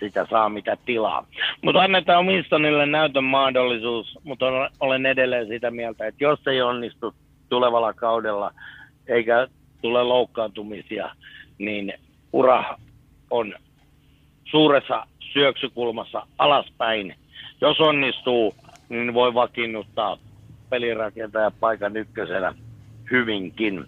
Sitä 0.00 0.26
saa 0.30 0.48
mitä 0.48 0.76
tilaa. 0.84 1.26
Mutta 1.62 1.80
annetaan 1.80 2.26
Winstonille 2.26 2.86
näytön 2.86 3.24
mahdollisuus, 3.24 4.18
mutta 4.24 4.46
olen 4.80 5.06
edelleen 5.06 5.48
sitä 5.48 5.70
mieltä, 5.70 6.06
että 6.06 6.24
jos 6.24 6.46
ei 6.46 6.62
onnistu 6.62 7.14
tulevalla 7.48 7.92
kaudella 7.92 8.52
eikä 9.06 9.48
tule 9.82 10.02
loukkaantumisia, 10.02 11.10
niin 11.58 11.94
ura 12.32 12.78
on 13.30 13.54
suuressa 14.44 15.06
syöksykulmassa 15.32 16.26
alaspäin. 16.38 17.14
Jos 17.60 17.80
onnistuu, 17.80 18.54
niin 18.88 19.14
voi 19.14 19.34
vakiinnuttaa 19.34 20.18
pelirakentaja 20.70 21.50
paikan 21.60 21.96
ykkösenä 21.96 22.54
hyvinkin. 23.10 23.84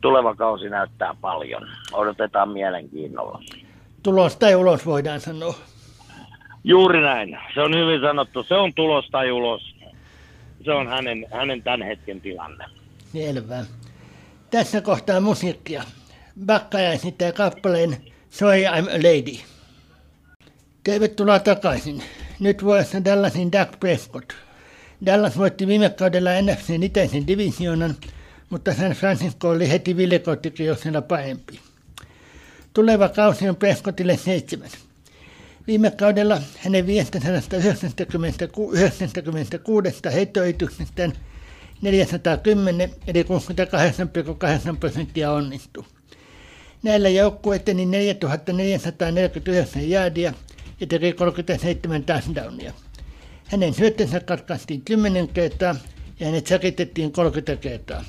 Tuleva 0.00 0.34
kausi 0.34 0.68
näyttää 0.68 1.14
paljon. 1.20 1.68
Odotetaan 1.92 2.48
mielenkiinnolla. 2.48 3.42
Tulos 4.02 4.36
tai 4.36 4.54
ulos 4.54 4.86
voidaan 4.86 5.20
sanoa. 5.20 5.54
Juuri 6.64 7.00
näin. 7.00 7.38
Se 7.54 7.60
on 7.60 7.76
hyvin 7.76 8.00
sanottu. 8.00 8.42
Se 8.42 8.54
on 8.54 8.74
tulos 8.74 9.08
tai 9.10 9.30
ulos. 9.30 9.74
Se 10.64 10.72
on 10.72 10.88
hänen, 10.88 11.26
hänen 11.32 11.62
tämän 11.62 11.82
hetken 11.82 12.20
tilanne. 12.20 12.64
Selvä. 13.12 13.64
Tässä 14.50 14.80
kohtaa 14.80 15.20
musiikkia. 15.20 15.82
Bakkaja 16.46 16.92
esittää 16.92 17.32
kappaleen 17.32 17.96
Sorry 18.30 18.62
I'm 18.62 18.88
a 18.88 18.98
Lady. 18.98 19.38
Tervetuloa 20.84 21.38
takaisin. 21.38 22.02
Nyt 22.40 22.64
vuodessa 22.64 23.04
Dallasin 23.04 23.52
Doug 23.52 23.68
Prescott. 23.80 24.32
Dallas 25.06 25.38
voitti 25.38 25.66
viime 25.66 25.90
kaudella 25.90 26.30
NFCn 26.42 26.82
itäisen 26.82 27.26
divisioonan, 27.26 27.96
mutta 28.50 28.74
San 28.74 28.92
Francisco 28.92 29.48
oli 29.48 29.68
heti 29.68 29.96
villikottikioksena 29.96 31.02
parempi. 31.02 31.60
Tuleva 32.74 33.08
kausi 33.08 33.48
on 33.48 33.56
Prescottille 33.56 34.16
seitsemän. 34.16 34.70
Viime 35.66 35.90
kaudella 35.90 36.42
hänen 36.58 36.86
596 36.86 38.82
heittoyrityksestään 40.12 41.12
410 41.82 42.90
eli 43.06 43.22
68,8 43.22 43.28
prosenttia 44.80 45.32
onnistui. 45.32 45.84
Näillä 46.82 47.08
joukkueiden 47.08 47.76
niin 47.76 47.90
4449 47.90 49.90
jäädiä 49.90 50.32
ja 50.80 50.86
teki 50.86 51.12
37 51.12 52.04
touchdownia. 52.04 52.72
Hänen 53.50 53.74
syöttönsä 53.74 54.20
katkaistiin 54.20 54.82
10 54.84 55.28
kertaa 55.28 55.74
ja 56.20 56.26
hänet 56.26 56.46
säkitettiin 56.46 57.12
30 57.12 57.56
kertaa. 57.56 58.04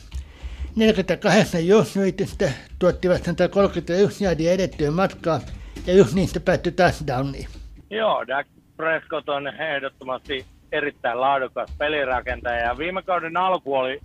48 0.75 1.67
juoksuitystä 1.67 2.51
tuottivat 2.79 3.23
131 3.23 4.23
jäädiä 4.23 4.51
edettyä 4.51 4.91
matkaa 4.91 5.39
ja 5.87 5.93
yksi 5.93 6.15
niistä 6.15 6.39
päättyi 6.39 6.71
touchdowniin. 6.71 7.47
Joo, 7.89 8.27
Dak 8.27 8.47
Prescott 8.77 9.29
on 9.29 9.47
ehdottomasti 9.47 10.45
erittäin 10.71 11.21
laadukas 11.21 11.73
pelirakentaja 11.77 12.65
ja 12.65 12.77
viime 12.77 13.01
kauden 13.01 13.37
alku 13.37 13.75
oli 13.75 13.99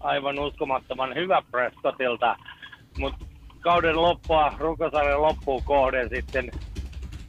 aivan 0.00 0.38
uskomattoman 0.38 1.14
hyvä 1.14 1.42
Prescottilta, 1.50 2.36
mutta 2.98 3.23
kauden 3.64 4.02
loppua, 4.02 4.52
rukosarjan 4.58 5.22
loppuun 5.22 5.62
kohden 5.64 6.08
sitten, 6.08 6.50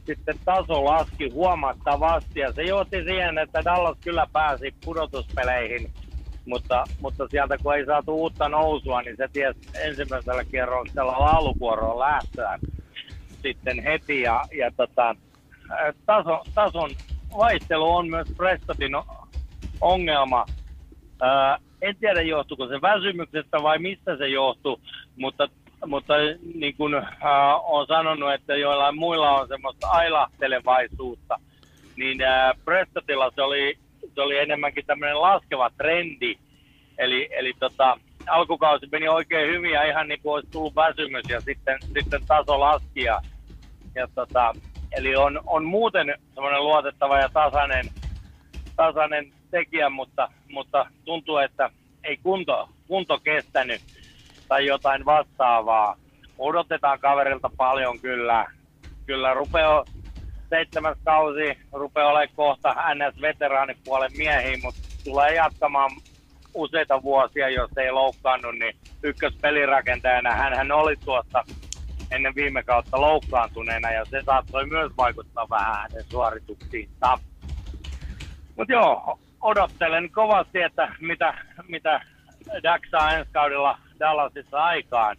sitten 0.06 0.38
taso 0.44 0.84
laski 0.84 1.30
huomattavasti 1.30 2.40
ja 2.40 2.52
se 2.52 2.62
johti 2.62 3.04
siihen, 3.04 3.38
että 3.38 3.64
Dallas 3.64 3.98
kyllä 4.04 4.26
pääsi 4.32 4.74
pudotuspeleihin, 4.84 5.90
mutta, 6.46 6.84
mutta 7.00 7.28
sieltä 7.28 7.58
kun 7.58 7.74
ei 7.74 7.86
saatu 7.86 8.14
uutta 8.14 8.48
nousua, 8.48 9.02
niin 9.02 9.16
se 9.16 9.28
ties 9.32 9.56
ensimmäisellä 9.74 10.44
kierroksella 10.44 11.20
laulukuoroon 11.20 11.98
lähtöä 11.98 12.58
sitten 13.42 13.82
heti 13.82 14.20
ja, 14.20 14.44
ja 14.58 14.70
tota, 14.76 15.16
taso, 16.06 16.42
tason 16.54 16.90
vaihtelu 17.36 17.94
on 17.94 18.08
myös 18.08 18.28
Prestotin 18.36 18.92
ongelma. 19.80 20.46
Ää, 21.22 21.58
en 21.82 21.96
tiedä 21.96 22.22
johtuuko 22.22 22.68
se 22.68 22.82
väsymyksestä 22.82 23.62
vai 23.62 23.78
mistä 23.78 24.16
se 24.16 24.28
johtuu, 24.28 24.80
mutta, 25.16 25.48
mutta 25.86 26.14
niin 26.54 26.76
kuin 26.76 26.94
ää, 26.94 27.56
olen 27.56 27.86
sanonut, 27.86 28.32
että 28.32 28.56
joillain 28.56 28.98
muilla 28.98 29.40
on 29.40 29.48
semmoista 29.48 29.88
ailahtelevaisuutta, 29.88 31.38
niin 31.96 32.22
ää, 32.22 32.54
Prestotilla 32.64 33.32
se 33.34 33.42
oli, 33.42 33.78
se 34.14 34.20
oli 34.20 34.38
enemmänkin 34.38 34.86
tämmöinen 34.86 35.20
laskeva 35.20 35.70
trendi. 35.70 36.36
Eli, 36.98 37.28
eli 37.30 37.52
tota, 37.58 37.98
alkukausi 38.28 38.86
meni 38.92 39.08
oikein 39.08 39.54
hyvin 39.54 39.70
ja 39.70 39.82
ihan 39.82 40.08
niin 40.08 40.20
kuin 40.22 40.34
olisi 40.34 40.50
tullut 40.50 40.76
väsymys 40.76 41.24
ja 41.28 41.40
sitten, 41.40 41.78
sitten 41.94 42.26
taso 42.26 42.60
laski. 42.60 43.02
Ja, 43.02 43.20
ja 43.94 44.08
tota, 44.14 44.54
eli 44.92 45.16
on, 45.16 45.40
on 45.46 45.64
muuten 45.64 46.14
semmoinen 46.34 46.64
luotettava 46.64 47.18
ja 47.18 47.28
tasainen, 47.28 47.86
tasainen 48.76 49.32
tekijä, 49.50 49.90
mutta, 49.90 50.28
mutta 50.50 50.86
tuntuu, 51.04 51.36
että 51.36 51.70
ei 52.04 52.16
kunto, 52.16 52.68
kunto 52.88 53.18
kestänyt 53.18 53.80
tai 54.48 54.66
jotain 54.66 55.04
vastaavaa. 55.04 55.96
Odotetaan 56.38 56.98
kaverilta 56.98 57.50
paljon 57.56 58.00
kyllä. 58.00 58.46
Kyllä 59.06 59.34
rupeaa 59.34 59.84
seitsemäs 60.50 60.98
kausi, 61.04 61.58
rupeaa 61.72 62.10
olemaan 62.10 62.36
kohta 62.36 62.74
NS-veteraanipuolen 62.94 64.16
miehiä, 64.16 64.58
mutta 64.62 64.80
tulee 65.04 65.34
jatkamaan 65.34 65.90
useita 66.54 67.02
vuosia, 67.02 67.48
jos 67.48 67.70
ei 67.78 67.90
loukkaannut, 67.90 68.54
niin 68.58 68.76
ykköspelirakentajana 69.02 70.32
hän 70.32 70.72
oli 70.72 70.96
tuossa 71.04 71.44
ennen 72.10 72.34
viime 72.34 72.62
kautta 72.62 73.00
loukkaantuneena 73.00 73.90
ja 73.90 74.04
se 74.04 74.22
saattoi 74.26 74.66
myös 74.66 74.92
vaikuttaa 74.96 75.48
vähän 75.50 75.74
hänen 75.74 76.04
suorituksiinsa. 76.04 77.18
Mutta 78.56 78.72
joo, 78.72 79.18
odottelen 79.40 80.10
kovasti, 80.10 80.62
että 80.62 80.92
mitä, 81.00 81.34
mitä 81.68 82.00
Dak 82.62 82.82
saa 82.90 83.12
ensi 83.12 83.30
kaudella 83.32 83.78
Dallasissa 84.00 84.64
aikaan. 84.64 85.16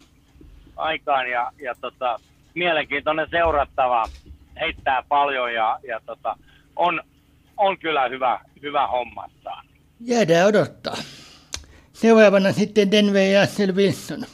aikaan 0.76 1.30
ja, 1.30 1.52
ja 1.62 1.74
tota, 1.80 2.20
mielenkiintoinen 2.54 3.26
seurattava, 3.30 4.08
heittää 4.60 5.02
paljon 5.08 5.54
ja, 5.54 5.78
ja 5.88 6.00
tota, 6.06 6.36
on, 6.76 7.02
on 7.56 7.78
kyllä 7.78 8.08
hyvä, 8.08 8.40
hyvä 8.62 8.86
hommassaan. 8.86 9.66
Jäädään 10.00 10.46
odottaa. 10.46 10.96
Seuraavana 11.92 12.52
sitten 12.52 12.90
Denver 12.90 13.22
ja 13.22 13.42
Axel 13.42 13.74
Wilson. 13.74 14.24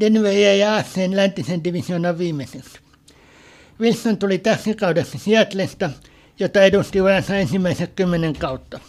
Denver 0.00 0.32
jäi 0.32 0.62
AFCn 0.62 1.16
läntisen 1.16 1.64
divisioonan 1.64 2.18
viimeiseksi. 2.18 2.78
Wilson 3.80 4.16
tuli 4.16 4.38
tässä 4.38 4.74
kaudessa 4.74 5.18
Seattlesta, 5.18 5.90
jota 6.38 6.62
edusti 6.62 7.00
uransa 7.00 7.36
ensimmäiset 7.36 7.92
kymmenen 7.96 8.32
kautta. 8.32 8.80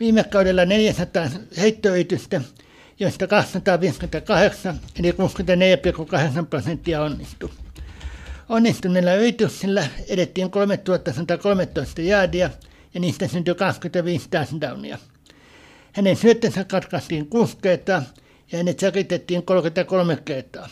Viime 0.00 0.24
kaudella 0.24 0.64
400 0.64 1.22
heittoyritystä, 1.60 2.40
joista 3.00 3.26
258 3.26 4.80
eli 4.98 5.12
64,8 5.12 6.46
prosenttia 6.50 7.02
onnistui. 7.02 7.50
Onnistuneilla 8.48 9.14
yrityksillä 9.14 9.86
edettiin 10.08 10.50
3113 10.50 12.02
jaadia 12.02 12.50
ja 12.94 13.00
niistä 13.00 13.28
syntyi 13.28 13.54
25 13.54 14.28
touchdownia. 14.30 14.98
Hänen 15.92 16.16
syöttönsä 16.16 16.64
katkaistiin 16.64 17.26
6 17.26 17.58
kertaa 17.62 18.02
ja 18.52 18.58
hänet 18.58 18.78
säkitettiin 18.78 19.42
33 19.42 20.18
kertaa. 20.24 20.68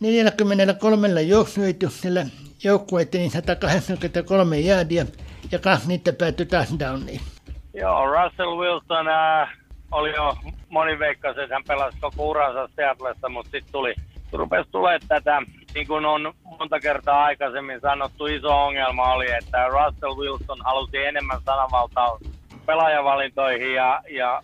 43 0.00 1.22
juoksuyrityksellä 1.22 2.26
joukkueettiin 2.64 3.30
183 3.30 4.60
jäädiä 4.60 5.06
ja 5.52 5.58
kaksi 5.58 5.88
niitä 5.88 6.12
päätyi 6.12 6.46
touchdowniin. 6.46 7.20
Joo, 7.74 8.06
Russell 8.06 8.56
Wilson 8.56 9.08
äh, 9.08 9.63
oli 9.94 10.14
jo 10.14 10.36
moni 10.68 10.98
veikka, 10.98 11.28
että 11.28 11.46
hän 11.50 11.64
pelasi 11.68 11.98
koko 12.00 12.28
uransa 12.28 12.68
Seattleissa, 12.76 13.28
mutta 13.28 13.50
sitten 13.50 13.72
tuli, 13.72 13.94
rupesi 14.32 14.70
tulee 14.70 14.98
tätä, 15.08 15.42
niin 15.74 15.86
kuin 15.86 16.06
on 16.06 16.34
monta 16.58 16.80
kertaa 16.80 17.24
aikaisemmin 17.24 17.80
sanottu, 17.80 18.26
iso 18.26 18.64
ongelma 18.64 19.12
oli, 19.12 19.30
että 19.30 19.68
Russell 19.68 20.16
Wilson 20.16 20.58
halusi 20.64 20.96
enemmän 20.96 21.40
sananvaltaa 21.44 22.18
pelaajavalintoihin 22.66 23.74
ja, 23.74 24.02
ja 24.10 24.42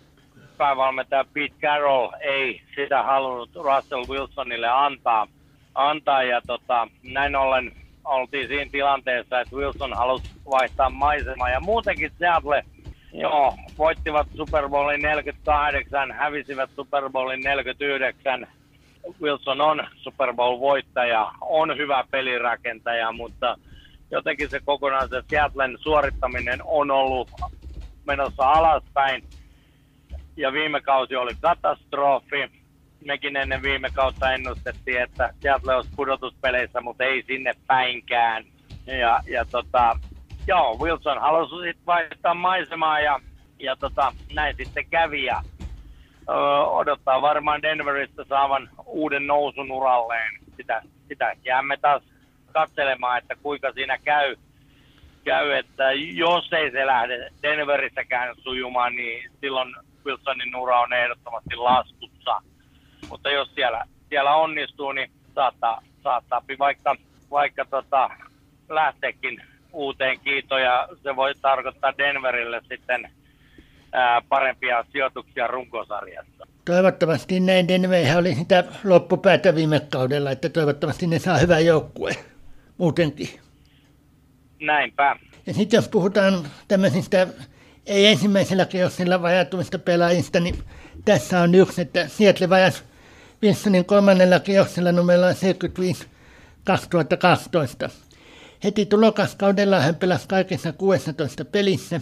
päävalmentaja 0.56 1.24
Pete 1.32 1.54
Carroll 1.60 2.10
ei 2.20 2.62
sitä 2.76 3.02
halunnut 3.02 3.50
Russell 3.54 4.04
Wilsonille 4.08 4.68
antaa. 4.68 5.26
antaa 5.74 6.22
ja 6.22 6.40
tota, 6.46 6.88
näin 7.02 7.36
ollen 7.36 7.72
oltiin 8.04 8.48
siinä 8.48 8.70
tilanteessa, 8.70 9.40
että 9.40 9.56
Wilson 9.56 9.92
halusi 9.92 10.30
vaihtaa 10.50 10.90
maisemaa. 10.90 11.50
Ja 11.50 11.60
muutenkin 11.60 12.12
Seattle, 12.18 12.64
joo, 13.12 13.54
voittivat 13.78 14.28
Super 14.36 14.68
Bowlin 14.68 15.02
48, 15.02 16.12
hävisivät 16.12 16.70
Super 16.76 17.10
Bowlin 17.10 17.40
49. 17.40 18.46
Wilson 19.20 19.60
on 19.60 19.86
Super 19.96 20.34
Bowl-voittaja, 20.34 21.32
on 21.40 21.76
hyvä 21.76 22.04
pelirakentaja, 22.10 23.12
mutta 23.12 23.58
jotenkin 24.10 24.50
se 24.50 24.60
kokonaan 24.64 25.08
se 25.08 25.22
Seattlen 25.30 25.78
suorittaminen 25.80 26.60
on 26.64 26.90
ollut 26.90 27.30
menossa 28.06 28.42
alaspäin 28.42 29.24
ja 30.36 30.52
viime 30.52 30.80
kausi 30.80 31.16
oli 31.16 31.32
katastrofi. 31.40 32.50
Mekin 33.04 33.36
ennen 33.36 33.62
viime 33.62 33.90
kautta 33.94 34.32
ennustettiin, 34.32 35.02
että 35.02 35.34
Seattle 35.40 35.74
olisi 35.74 35.90
pudotuspeleissä, 35.96 36.80
mutta 36.80 37.04
ei 37.04 37.22
sinne 37.26 37.52
päinkään. 37.66 38.44
Ja, 38.86 39.20
ja 39.26 39.44
tota, 39.44 39.98
joo, 40.46 40.78
Wilson 40.78 41.20
halusi 41.20 41.54
sitten 41.54 41.86
vaihtaa 41.86 42.34
maisemaa 42.34 43.00
ja, 43.00 43.20
ja 43.58 43.76
tota, 43.76 44.12
näin 44.34 44.56
sitten 44.56 44.86
kävi. 44.90 45.24
Ja, 45.24 45.42
ö, 46.28 46.32
odottaa 46.64 47.22
varmaan 47.22 47.62
Denveristä 47.62 48.24
saavan 48.24 48.70
uuden 48.86 49.26
nousun 49.26 49.72
uralleen. 49.72 50.34
Sitä, 50.56 50.82
sitä 51.08 51.36
jäämme 51.44 51.76
taas 51.76 52.02
katselemaan, 52.52 53.18
että 53.18 53.36
kuinka 53.42 53.72
siinä 53.72 53.98
käy 53.98 54.36
käy, 55.24 55.52
että 55.52 55.92
jos 55.92 56.52
ei 56.52 56.70
se 56.70 56.86
lähde 56.86 57.30
Denverissäkään 57.42 58.34
sujumaan, 58.38 58.96
niin 58.96 59.30
silloin 59.40 59.74
Wilsonin 60.06 60.56
ura 60.56 60.80
on 60.80 60.92
ehdottomasti 60.92 61.56
laskussa. 61.56 62.42
Mutta 63.08 63.30
jos 63.30 63.54
siellä, 63.54 63.84
siellä 64.08 64.34
onnistuu, 64.34 64.92
niin 64.92 65.10
saattaa, 65.34 65.82
saattaa 66.02 66.42
vaikka, 66.58 66.96
vaikka 67.30 67.64
tota, 67.64 68.10
lähteekin 68.68 69.42
uuteen 69.72 70.20
kiitoon 70.20 70.62
ja 70.62 70.88
se 71.02 71.16
voi 71.16 71.34
tarkoittaa 71.42 71.98
Denverille 71.98 72.60
sitten 72.68 73.10
ää, 73.92 74.22
parempia 74.28 74.84
sijoituksia 74.92 75.46
runkosarjassa. 75.46 76.46
Toivottavasti 76.64 77.40
näin 77.40 77.68
Denver 77.68 78.18
oli 78.18 78.34
sitä 78.34 78.64
loppupäätä 78.84 79.54
viime 79.54 79.80
kaudella, 79.80 80.30
että 80.30 80.48
toivottavasti 80.48 81.06
ne 81.06 81.18
saa 81.18 81.38
hyvää 81.38 81.60
joukkue 81.60 82.16
muutenkin. 82.78 83.28
Näinpä. 84.60 85.16
Ja 85.46 85.54
sitten 85.54 85.78
jos 85.78 85.88
puhutaan 85.88 86.34
tämmöisistä 86.68 87.26
ei 87.86 88.06
ensimmäisellä 88.06 88.64
kierroksella 88.64 89.22
vajatuvista 89.22 89.78
pelaajista, 89.78 90.40
niin 90.40 90.54
tässä 91.04 91.40
on 91.40 91.54
yksi, 91.54 91.82
että 91.82 92.08
Seattle 92.08 92.48
vajas 92.48 92.84
Wilsonin 93.42 93.84
kolmannella 93.84 94.40
kierroksella 94.40 94.92
numella 94.92 95.34
75 95.34 96.06
2012. 96.64 97.90
Heti 98.64 98.86
tulokaskaudella 98.86 99.80
hän 99.80 99.94
pelasi 99.94 100.28
kaikessa 100.28 100.72
16 100.72 101.44
pelissä. 101.44 102.00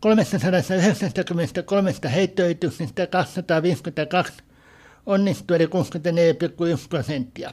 393 0.00 1.94
heittoytyksestä 2.14 3.06
252 3.06 4.32
onnistui 5.06 5.56
eli 5.56 5.66
64,1 5.66 5.70
prosenttia. 6.88 7.50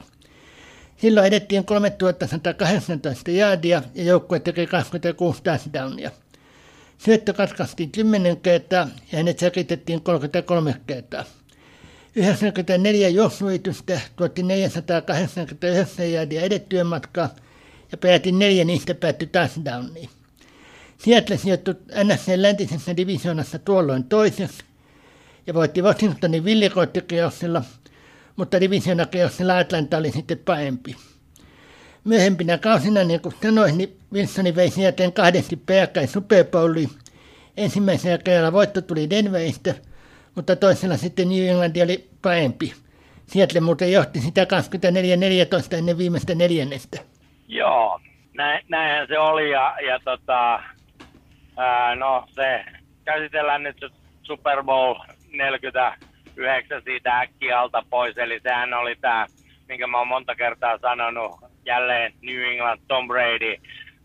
Silloin 0.96 1.26
edettiin 1.26 1.64
3118 1.64 3.30
jaadia 3.30 3.82
ja 3.94 4.04
joukkue 4.04 4.40
teki 4.40 4.66
26 4.66 5.42
touchdownia. 5.42 6.10
Syöttö 6.98 7.32
katkaistiin 7.32 7.92
10 7.92 8.36
kertaa 8.36 8.88
ja 9.12 9.18
hänet 9.18 9.38
säkitettiin 9.38 10.00
33 10.00 10.76
kertaa. 10.86 11.24
94 12.16 13.08
juoksuitystä 13.08 14.00
tuotti 14.16 14.42
489 14.42 16.12
jaadia 16.12 16.42
edettyä 16.42 16.84
matkaa 16.84 17.28
ja 17.92 17.98
peräti 17.98 18.32
neljä 18.32 18.64
niistä 18.64 18.94
päättyi 18.94 19.28
touchdowniin. 19.28 20.08
Seattle 20.98 21.36
sijoittui 21.36 21.74
NFC 22.04 22.32
läntisessä 22.36 22.96
divisioonassa 22.96 23.58
tuolloin 23.58 24.04
toiseksi 24.04 24.64
ja 25.46 25.54
voitti 25.54 25.82
Washingtonin 25.82 26.44
villikoittikierroksella, 26.44 27.62
mutta 28.36 28.60
divisioonakeoksella 28.60 29.58
Atlanta 29.58 29.96
oli 29.96 30.10
sitten 30.10 30.38
parempi. 30.38 30.96
Myöhempinä 32.04 32.58
kausina, 32.58 33.04
niin 33.04 33.20
kuin 33.20 33.34
sanoin, 33.42 33.78
niin 33.78 33.96
Wilsoni 34.12 34.54
vei 34.54 34.70
Seattlen 34.70 35.12
kahdesti 35.12 35.56
peräkkäin 35.56 36.08
Super 36.08 36.44
Bowliin. 36.44 36.90
Ensimmäisellä 37.56 38.18
kerralla 38.18 38.52
voitto 38.52 38.80
tuli 38.80 39.10
Denveristä, 39.10 39.74
mutta 40.34 40.56
toisella 40.56 40.96
sitten 40.96 41.28
New 41.28 41.48
England 41.48 41.76
oli 41.76 42.10
parempi. 42.22 42.74
Seattle 43.26 43.60
muuten 43.60 43.92
johti 43.92 44.20
sitä 44.20 44.44
24-14 44.44 45.76
ennen 45.76 45.98
viimeistä 45.98 46.34
neljännestä. 46.34 47.11
Joo, 47.52 48.00
näin, 48.34 48.64
näinhän 48.68 49.06
se 49.08 49.18
oli 49.18 49.50
ja, 49.50 49.76
ja 49.86 49.98
tota, 50.04 50.62
ää, 51.56 51.94
no 51.94 52.24
se 52.28 52.64
käsitellään 53.04 53.62
nyt 53.62 53.76
Super 54.22 54.62
Bowl 54.62 54.94
49 55.32 56.82
siitä 56.84 57.18
äkkiä 57.20 57.60
alta 57.60 57.84
pois, 57.90 58.18
eli 58.18 58.40
sehän 58.40 58.74
oli 58.74 58.96
tämä, 59.00 59.26
minkä 59.68 59.86
mä 59.86 59.98
oon 59.98 60.08
monta 60.08 60.34
kertaa 60.34 60.78
sanonut, 60.78 61.32
jälleen 61.64 62.12
New 62.22 62.42
England 62.42 62.80
Tom 62.88 63.08
Brady, 63.08 63.56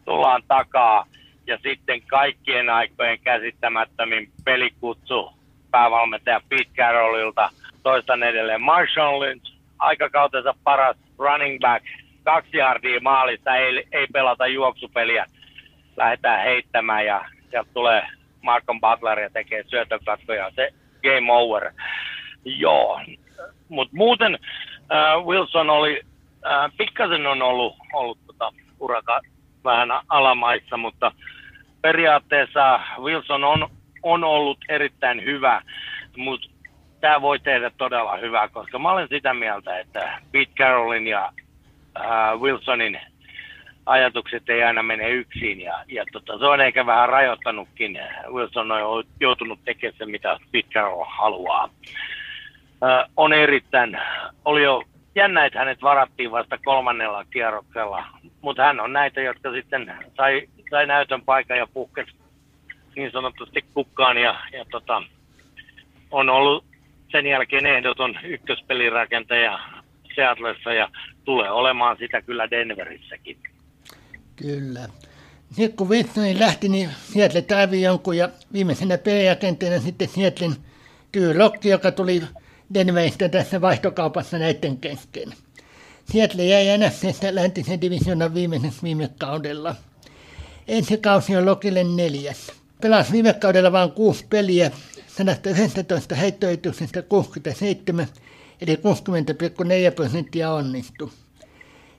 tullaan 0.05 0.43
takaa, 0.47 1.05
ja 1.45 1.57
sitten 1.63 2.01
kaikkien 2.01 2.69
aikojen 2.69 3.19
käsittämättömin 3.19 4.31
pelikutsu 4.45 5.33
päävalmentaja 5.71 6.41
Pete 6.49 6.71
Carrollilta, 6.77 7.49
toistan 7.83 8.23
edelleen 8.23 8.61
Marshall 8.61 9.19
Lynch, 9.19 9.53
aikakautensa 9.79 10.53
paras 10.63 10.97
running 11.17 11.59
back, 11.59 11.85
kaksi 12.27 12.57
yardia 12.57 12.99
maalista, 13.01 13.55
ei, 13.55 13.87
ei 13.91 14.07
pelata 14.13 14.47
juoksupeliä, 14.47 15.25
lähdetään 15.97 16.43
heittämään 16.43 17.05
ja 17.05 17.25
sieltä 17.49 17.69
tulee 17.73 18.07
Malcolm 18.41 18.79
Butler 18.81 19.19
ja 19.19 19.29
tekee 19.29 19.63
syötökatkoja, 19.67 20.51
se 20.55 20.73
game 21.03 21.31
over. 21.31 21.71
Joo, 22.45 23.01
mutta 23.69 23.97
muuten 23.97 24.39
äh, 24.91 25.25
Wilson 25.25 25.69
oli, 25.69 26.01
äh, 26.45 26.71
pikkasen 26.77 27.27
on 27.27 27.41
ollut, 27.41 27.75
ollut 27.93 28.17
tota, 28.27 28.53
uraka 28.79 29.21
vähän 29.63 29.89
alamaissa, 30.09 30.77
mutta 30.77 31.11
periaatteessa 31.81 32.79
Wilson 32.99 33.43
on, 33.43 33.69
on 34.03 34.23
ollut 34.23 34.57
erittäin 34.69 35.23
hyvä, 35.23 35.61
mutta 36.17 36.49
tämä 37.01 37.21
voi 37.21 37.39
tehdä 37.39 37.71
todella 37.77 38.17
hyvää, 38.17 38.47
koska 38.47 38.79
mä 38.79 38.91
olen 38.91 39.07
sitä 39.07 39.33
mieltä, 39.33 39.79
että 39.79 40.19
Pete 40.31 40.51
Carrollin 40.57 41.07
ja 41.07 41.31
äh, 41.99 42.39
Wilsonin 42.39 42.99
ajatukset 43.85 44.49
ei 44.49 44.63
aina 44.63 44.83
mene 44.83 45.09
yksin 45.09 45.61
ja, 45.61 45.83
ja 45.87 46.05
tota, 46.11 46.39
se 46.39 46.45
on 46.45 46.61
ehkä 46.61 46.85
vähän 46.85 47.09
rajoittanutkin. 47.09 47.99
Wilson 48.31 48.71
on 48.71 49.03
joutunut 49.19 49.59
tekemään 49.65 49.97
se, 49.97 50.05
mitä 50.05 50.37
Pete 50.51 50.69
Carroll 50.73 51.05
haluaa. 51.07 51.69
Äh, 52.83 53.09
on 53.17 53.33
erittäin, 53.33 53.97
oli 54.45 54.63
jo 54.63 54.83
jännä, 55.15 55.45
että 55.45 55.59
hänet 55.59 55.81
varattiin 55.81 56.31
vasta 56.31 56.57
kolmannella 56.57 57.25
kierroksella, 57.25 58.05
mutta 58.41 58.63
hän 58.63 58.79
on 58.79 58.93
näitä, 58.93 59.21
jotka 59.21 59.51
sitten 59.51 59.93
sai, 60.17 60.47
sai 60.69 60.85
näytön 60.85 61.21
paikan 61.21 61.57
ja 61.57 61.67
puhkesi 61.73 62.11
niin 62.95 63.11
sanotusti 63.11 63.65
kukkaan 63.73 64.17
ja, 64.17 64.35
ja 64.53 64.65
tota, 64.71 65.03
on 66.11 66.29
ollut 66.29 66.65
sen 67.11 67.25
jälkeen 67.25 67.65
ehdoton 67.65 68.19
ykköspelirakentaja 68.23 69.59
Seatlessa 70.17 70.73
ja 70.73 70.89
tulee 71.25 71.51
olemaan 71.51 71.97
sitä 71.99 72.21
kyllä 72.21 72.49
Denverissäkin. 72.49 73.37
Kyllä. 74.35 74.87
Sitten 75.51 75.77
kun 75.77 75.89
Wilsonin 75.89 76.39
lähti, 76.39 76.69
niin 76.69 76.89
Seattle 77.13 77.41
tarvii 77.41 77.81
jonkun 77.81 78.17
ja 78.17 78.29
viimeisenä 78.53 78.97
peliagenteena 78.97 79.81
sitten 79.81 80.07
Seattlein 80.07 80.55
Tyy 81.11 81.37
Lokki, 81.37 81.69
joka 81.69 81.91
tuli 81.91 82.23
Denveristä 82.73 83.29
tässä 83.29 83.61
vaihtokaupassa 83.61 84.37
näiden 84.37 84.77
kesken. 84.77 85.33
Seattle 86.05 86.45
jäi 86.45 86.77
NFCstä 86.77 87.35
läntisen 87.35 87.81
divisioonan 87.81 88.33
viimeiseksi 88.33 88.83
viime 88.83 89.09
kaudella. 89.19 89.75
Ensi 90.67 90.97
kausi 90.97 91.35
on 91.35 91.45
Lokille 91.45 91.83
neljäs. 91.83 92.51
Pelasi 92.81 93.11
viime 93.11 93.33
kaudella 93.33 93.71
vain 93.71 93.91
kuusi 93.91 94.25
peliä, 94.29 94.71
111 95.07 96.15
heittoytyksestä 96.15 97.01
67, 97.01 98.07
eli 98.61 98.75
60,4 98.75 98.81
prosenttia 99.95 100.51
onnistui. 100.51 101.09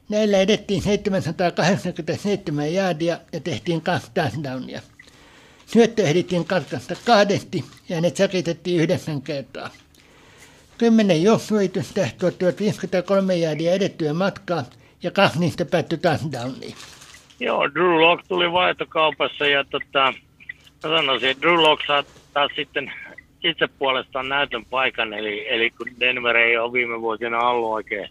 Näillä 0.08 0.38
edettiin 0.38 0.82
787 0.82 2.74
jaadia 2.74 3.18
ja 3.32 3.40
tehtiin 3.40 3.80
kaksi 3.80 4.10
touchdownia. 4.14 4.80
Syöttö 5.66 6.02
ehdittiin 6.02 6.44
katkaista 6.44 6.94
kahdesti 7.06 7.64
ja 7.88 8.00
ne 8.00 8.12
säkitettiin 8.14 8.80
yhdeksän 8.80 9.22
kertaa. 9.22 9.70
Kymmenen 10.78 11.22
juoksuitystä 11.22 12.08
tuottivat 12.18 12.60
53 12.60 13.36
jäädiä 13.36 13.72
edettyä 13.72 14.12
matkaa 14.12 14.64
ja 15.02 15.10
kaksi 15.10 15.40
niistä 15.40 15.64
päättyi 15.64 15.98
touchdowniin. 15.98 16.74
Joo, 17.40 17.74
Drew 17.74 18.00
Lock 18.00 18.24
tuli 18.28 18.52
vaihtokaupassa 18.52 19.46
ja 19.46 19.64
tota, 19.64 20.14
sanoisin, 20.82 21.28
että 21.28 21.42
Drew 21.42 21.62
Lock 21.62 21.82
saa 21.86 22.04
taas 22.34 22.50
sitten 22.56 22.92
itse 23.44 23.68
puolestaan 23.78 24.28
näytön 24.28 24.64
paikan, 24.64 25.12
eli, 25.12 25.54
eli 25.54 25.70
kun 25.70 25.86
Denver 26.00 26.36
ei 26.36 26.58
ole 26.58 26.72
viime 26.72 27.00
vuosina 27.00 27.48
ollut 27.48 27.72
oikein 27.72 28.08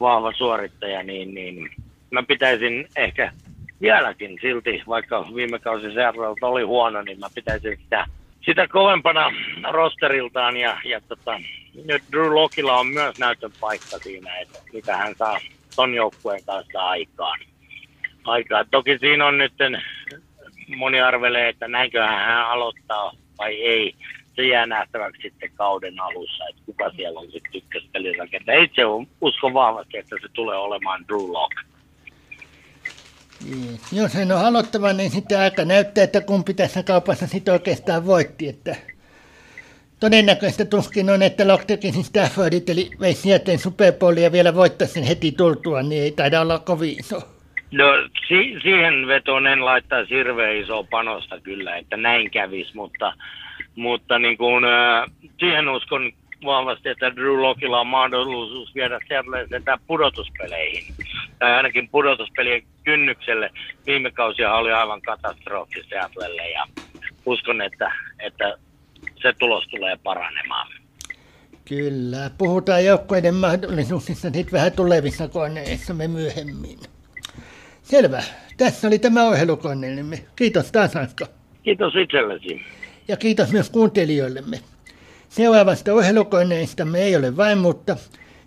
vahva 0.00 0.32
suorittaja, 0.32 1.02
niin, 1.02 1.34
niin 1.34 1.70
mä 2.10 2.22
pitäisin 2.22 2.88
ehkä 2.96 3.32
vieläkin 3.80 4.38
silti, 4.40 4.82
vaikka 4.88 5.26
viime 5.34 5.58
kausi 5.58 5.92
Seattleilta 5.92 6.46
oli 6.46 6.62
huono, 6.62 7.02
niin 7.02 7.20
mä 7.20 7.26
pitäisin 7.34 7.78
sitä, 7.82 8.06
sitä 8.40 8.68
kovempana 8.68 9.32
rosteriltaan 9.70 10.56
ja, 10.56 10.80
ja 10.84 11.00
tota, 11.00 11.40
nyt 11.84 12.02
Drew 12.12 12.34
Lockilla 12.34 12.76
on 12.76 12.86
myös 12.86 13.18
näytön 13.18 13.50
paikka 13.60 13.98
siinä, 13.98 14.36
että 14.36 14.58
mitä 14.72 14.96
hän 14.96 15.14
saa 15.18 15.38
ton 15.76 15.94
joukkueen 15.94 16.44
kanssa 16.46 16.80
aikaan. 16.80 17.38
aikaa. 18.24 18.64
Toki 18.70 18.98
siinä 18.98 19.26
on 19.26 19.38
nyt, 19.38 19.52
moni 20.76 21.00
arvelee, 21.00 21.48
että 21.48 21.68
näinköhän 21.68 22.26
hän 22.26 22.46
aloittaa 22.46 23.12
vai 23.38 23.54
ei 23.54 23.94
se 24.38 24.46
jää 24.46 24.66
nähtäväksi 24.66 25.22
sitten 25.22 25.50
kauden 25.54 26.00
alussa, 26.00 26.44
että 26.48 26.62
kuka 26.66 26.90
siellä 26.96 27.20
on 27.20 27.30
sitten 27.30 27.50
ykköspelirakentaja. 27.54 28.62
Itse 28.62 28.82
uskon 29.20 29.54
vahvasti, 29.54 29.98
että 29.98 30.16
se 30.22 30.28
tulee 30.32 30.56
olemaan 30.56 31.04
Drew 31.08 31.32
Lock. 31.32 31.54
Niin. 33.44 33.80
Jos 33.92 34.14
hän 34.14 34.32
on 34.32 34.46
aloittava, 34.46 34.92
niin 34.92 35.10
sitten 35.10 35.38
aika 35.38 35.64
näyttää, 35.64 36.04
että 36.04 36.20
kumpi 36.20 36.54
tässä 36.54 36.82
kaupassa 36.82 37.26
sitten 37.26 37.54
oikeastaan 37.54 38.06
voitti. 38.06 38.48
Että 38.48 38.76
todennäköistä 40.00 40.64
tuskin 40.64 41.10
on, 41.10 41.22
että 41.22 41.48
Lock 41.48 41.64
tekisi 41.64 42.02
Staffordit, 42.02 42.70
eli 42.70 42.90
veisi 43.00 43.22
sieltä 43.22 43.56
Super 43.56 43.92
ja 44.20 44.32
vielä 44.32 44.54
voittaisi 44.54 44.94
sen 44.94 45.02
heti 45.02 45.32
tultua, 45.32 45.82
niin 45.82 46.02
ei 46.02 46.12
taida 46.12 46.40
olla 46.40 46.58
kovin 46.58 47.00
iso. 47.00 47.22
No 47.70 47.84
si- 48.28 48.60
siihen 48.62 49.06
vetoon 49.06 49.46
en 49.46 49.64
laittaa 49.64 50.04
hirveän 50.10 50.56
isoa 50.56 50.84
panosta 50.90 51.40
kyllä, 51.40 51.76
että 51.76 51.96
näin 51.96 52.30
kävisi, 52.30 52.76
mutta 52.76 53.12
mutta 53.78 54.18
niin 54.18 54.38
kuin, 54.38 54.64
äh, 54.64 55.04
siihen 55.38 55.68
uskon 55.68 56.12
vahvasti, 56.44 56.88
että 56.88 57.16
Drew 57.16 57.42
Lockilla 57.42 57.80
on 57.80 57.86
mahdollisuus 57.86 58.74
viedä 58.74 58.98
sieltä 59.08 59.78
pudotuspeleihin. 59.86 60.94
Tai 61.38 61.52
ainakin 61.52 61.88
pudotuspelien 61.88 62.62
kynnykselle. 62.84 63.50
Viime 63.86 64.10
kausia 64.10 64.54
oli 64.54 64.72
aivan 64.72 65.02
katastrofi 65.02 65.82
Seattlelle 65.88 66.50
ja 66.50 66.66
uskon, 67.26 67.62
että, 67.62 67.92
että 68.18 68.58
se 69.22 69.32
tulos 69.38 69.68
tulee 69.68 69.96
paranemaan. 70.02 70.68
Kyllä. 71.64 72.30
Puhutaan 72.38 72.84
joukkueiden 72.84 73.34
mahdollisuuksista 73.34 74.30
sitten 74.30 74.52
vähän 74.52 74.72
tulevissa 74.72 75.28
koneissa 75.28 75.94
me 75.94 76.08
myöhemmin. 76.08 76.78
Selvä. 77.82 78.22
Tässä 78.56 78.88
oli 78.88 78.98
tämä 78.98 79.28
ohjelukoneellemme. 79.28 80.18
Kiitos 80.36 80.72
taas 80.72 80.96
Anska. 80.96 81.26
Kiitos 81.62 81.96
itsellesi 81.96 82.60
ja 83.08 83.16
kiitos 83.16 83.52
myös 83.52 83.70
kuuntelijoillemme. 83.70 84.60
Seuraavasta 85.28 85.94
ohjelukonneistamme 85.94 86.98
ei 86.98 87.16
ole 87.16 87.36
vain, 87.36 87.58
mutta 87.58 87.96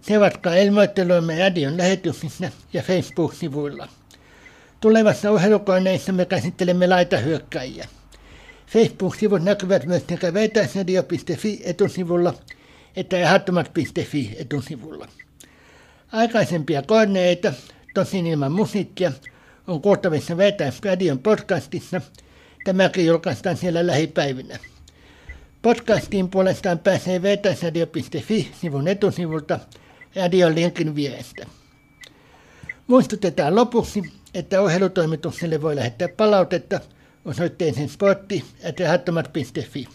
Seuratkaa 0.02 0.56
ilmoitteluimme 0.56 1.40
Radion 1.40 1.78
lähetyksissä 1.78 2.52
ja 2.74 2.82
Facebook-sivuilla. 2.82 3.88
Tulevassa 4.82 5.32
ohjelukoneissa 5.32 6.12
me 6.12 6.26
käsittelemme 6.26 6.88
laitahyökkäjiä. 6.88 7.88
Facebook-sivut 8.68 9.44
näkyvät 9.44 9.86
myös 9.86 10.04
sekä 10.10 10.34
vetäisradio.fi 10.34 11.62
etusivulla 11.64 12.34
että 12.96 13.18
ehattomat.fi 13.18 14.36
etusivulla. 14.40 15.08
Aikaisempia 16.12 16.82
koordinaita, 16.82 17.54
tosin 17.94 18.28
ilman 18.28 18.52
musiikkia, 18.52 19.12
on 19.68 19.82
kuultavissa 19.82 20.38
Vetäisradion 20.38 21.20
podcastissa. 21.20 22.02
Tämäkin 22.64 23.06
julkaistaan 23.06 23.58
siellä 23.58 23.88
lähipäivinä. 23.88 24.60
Podcastiin 25.62 26.30
puolestaan 26.30 26.80
pääsee 26.80 27.22
vetäisradio.fi-sivun 27.22 28.88
etusivulta 28.88 29.60
radion 30.16 30.56
linkin 30.56 30.96
vierestä. 30.96 31.46
Muistutetaan 32.88 33.56
lopuksi, 33.56 34.04
että 34.34 34.62
ohjelutoimitukselle 34.62 35.62
voi 35.62 35.76
lähettää 35.76 36.08
palautetta 36.08 36.80
osoitteeseen 37.26 37.90
sportti.rahattomat.fi. 37.90 39.88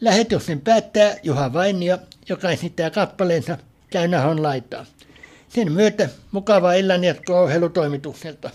Lähetyksen 0.00 0.60
päättää 0.60 1.16
Juha 1.22 1.52
Vainio, 1.52 1.98
joka 2.28 2.50
esittää 2.50 2.90
kappaleensa 2.90 3.58
Käynähon 3.90 4.42
laitaa. 4.42 4.86
Sen 5.48 5.72
myötä 5.72 6.08
mukavaa 6.32 6.72
illanjatkoa 6.72 7.40
ohjelutoimitukselta. 7.40 8.50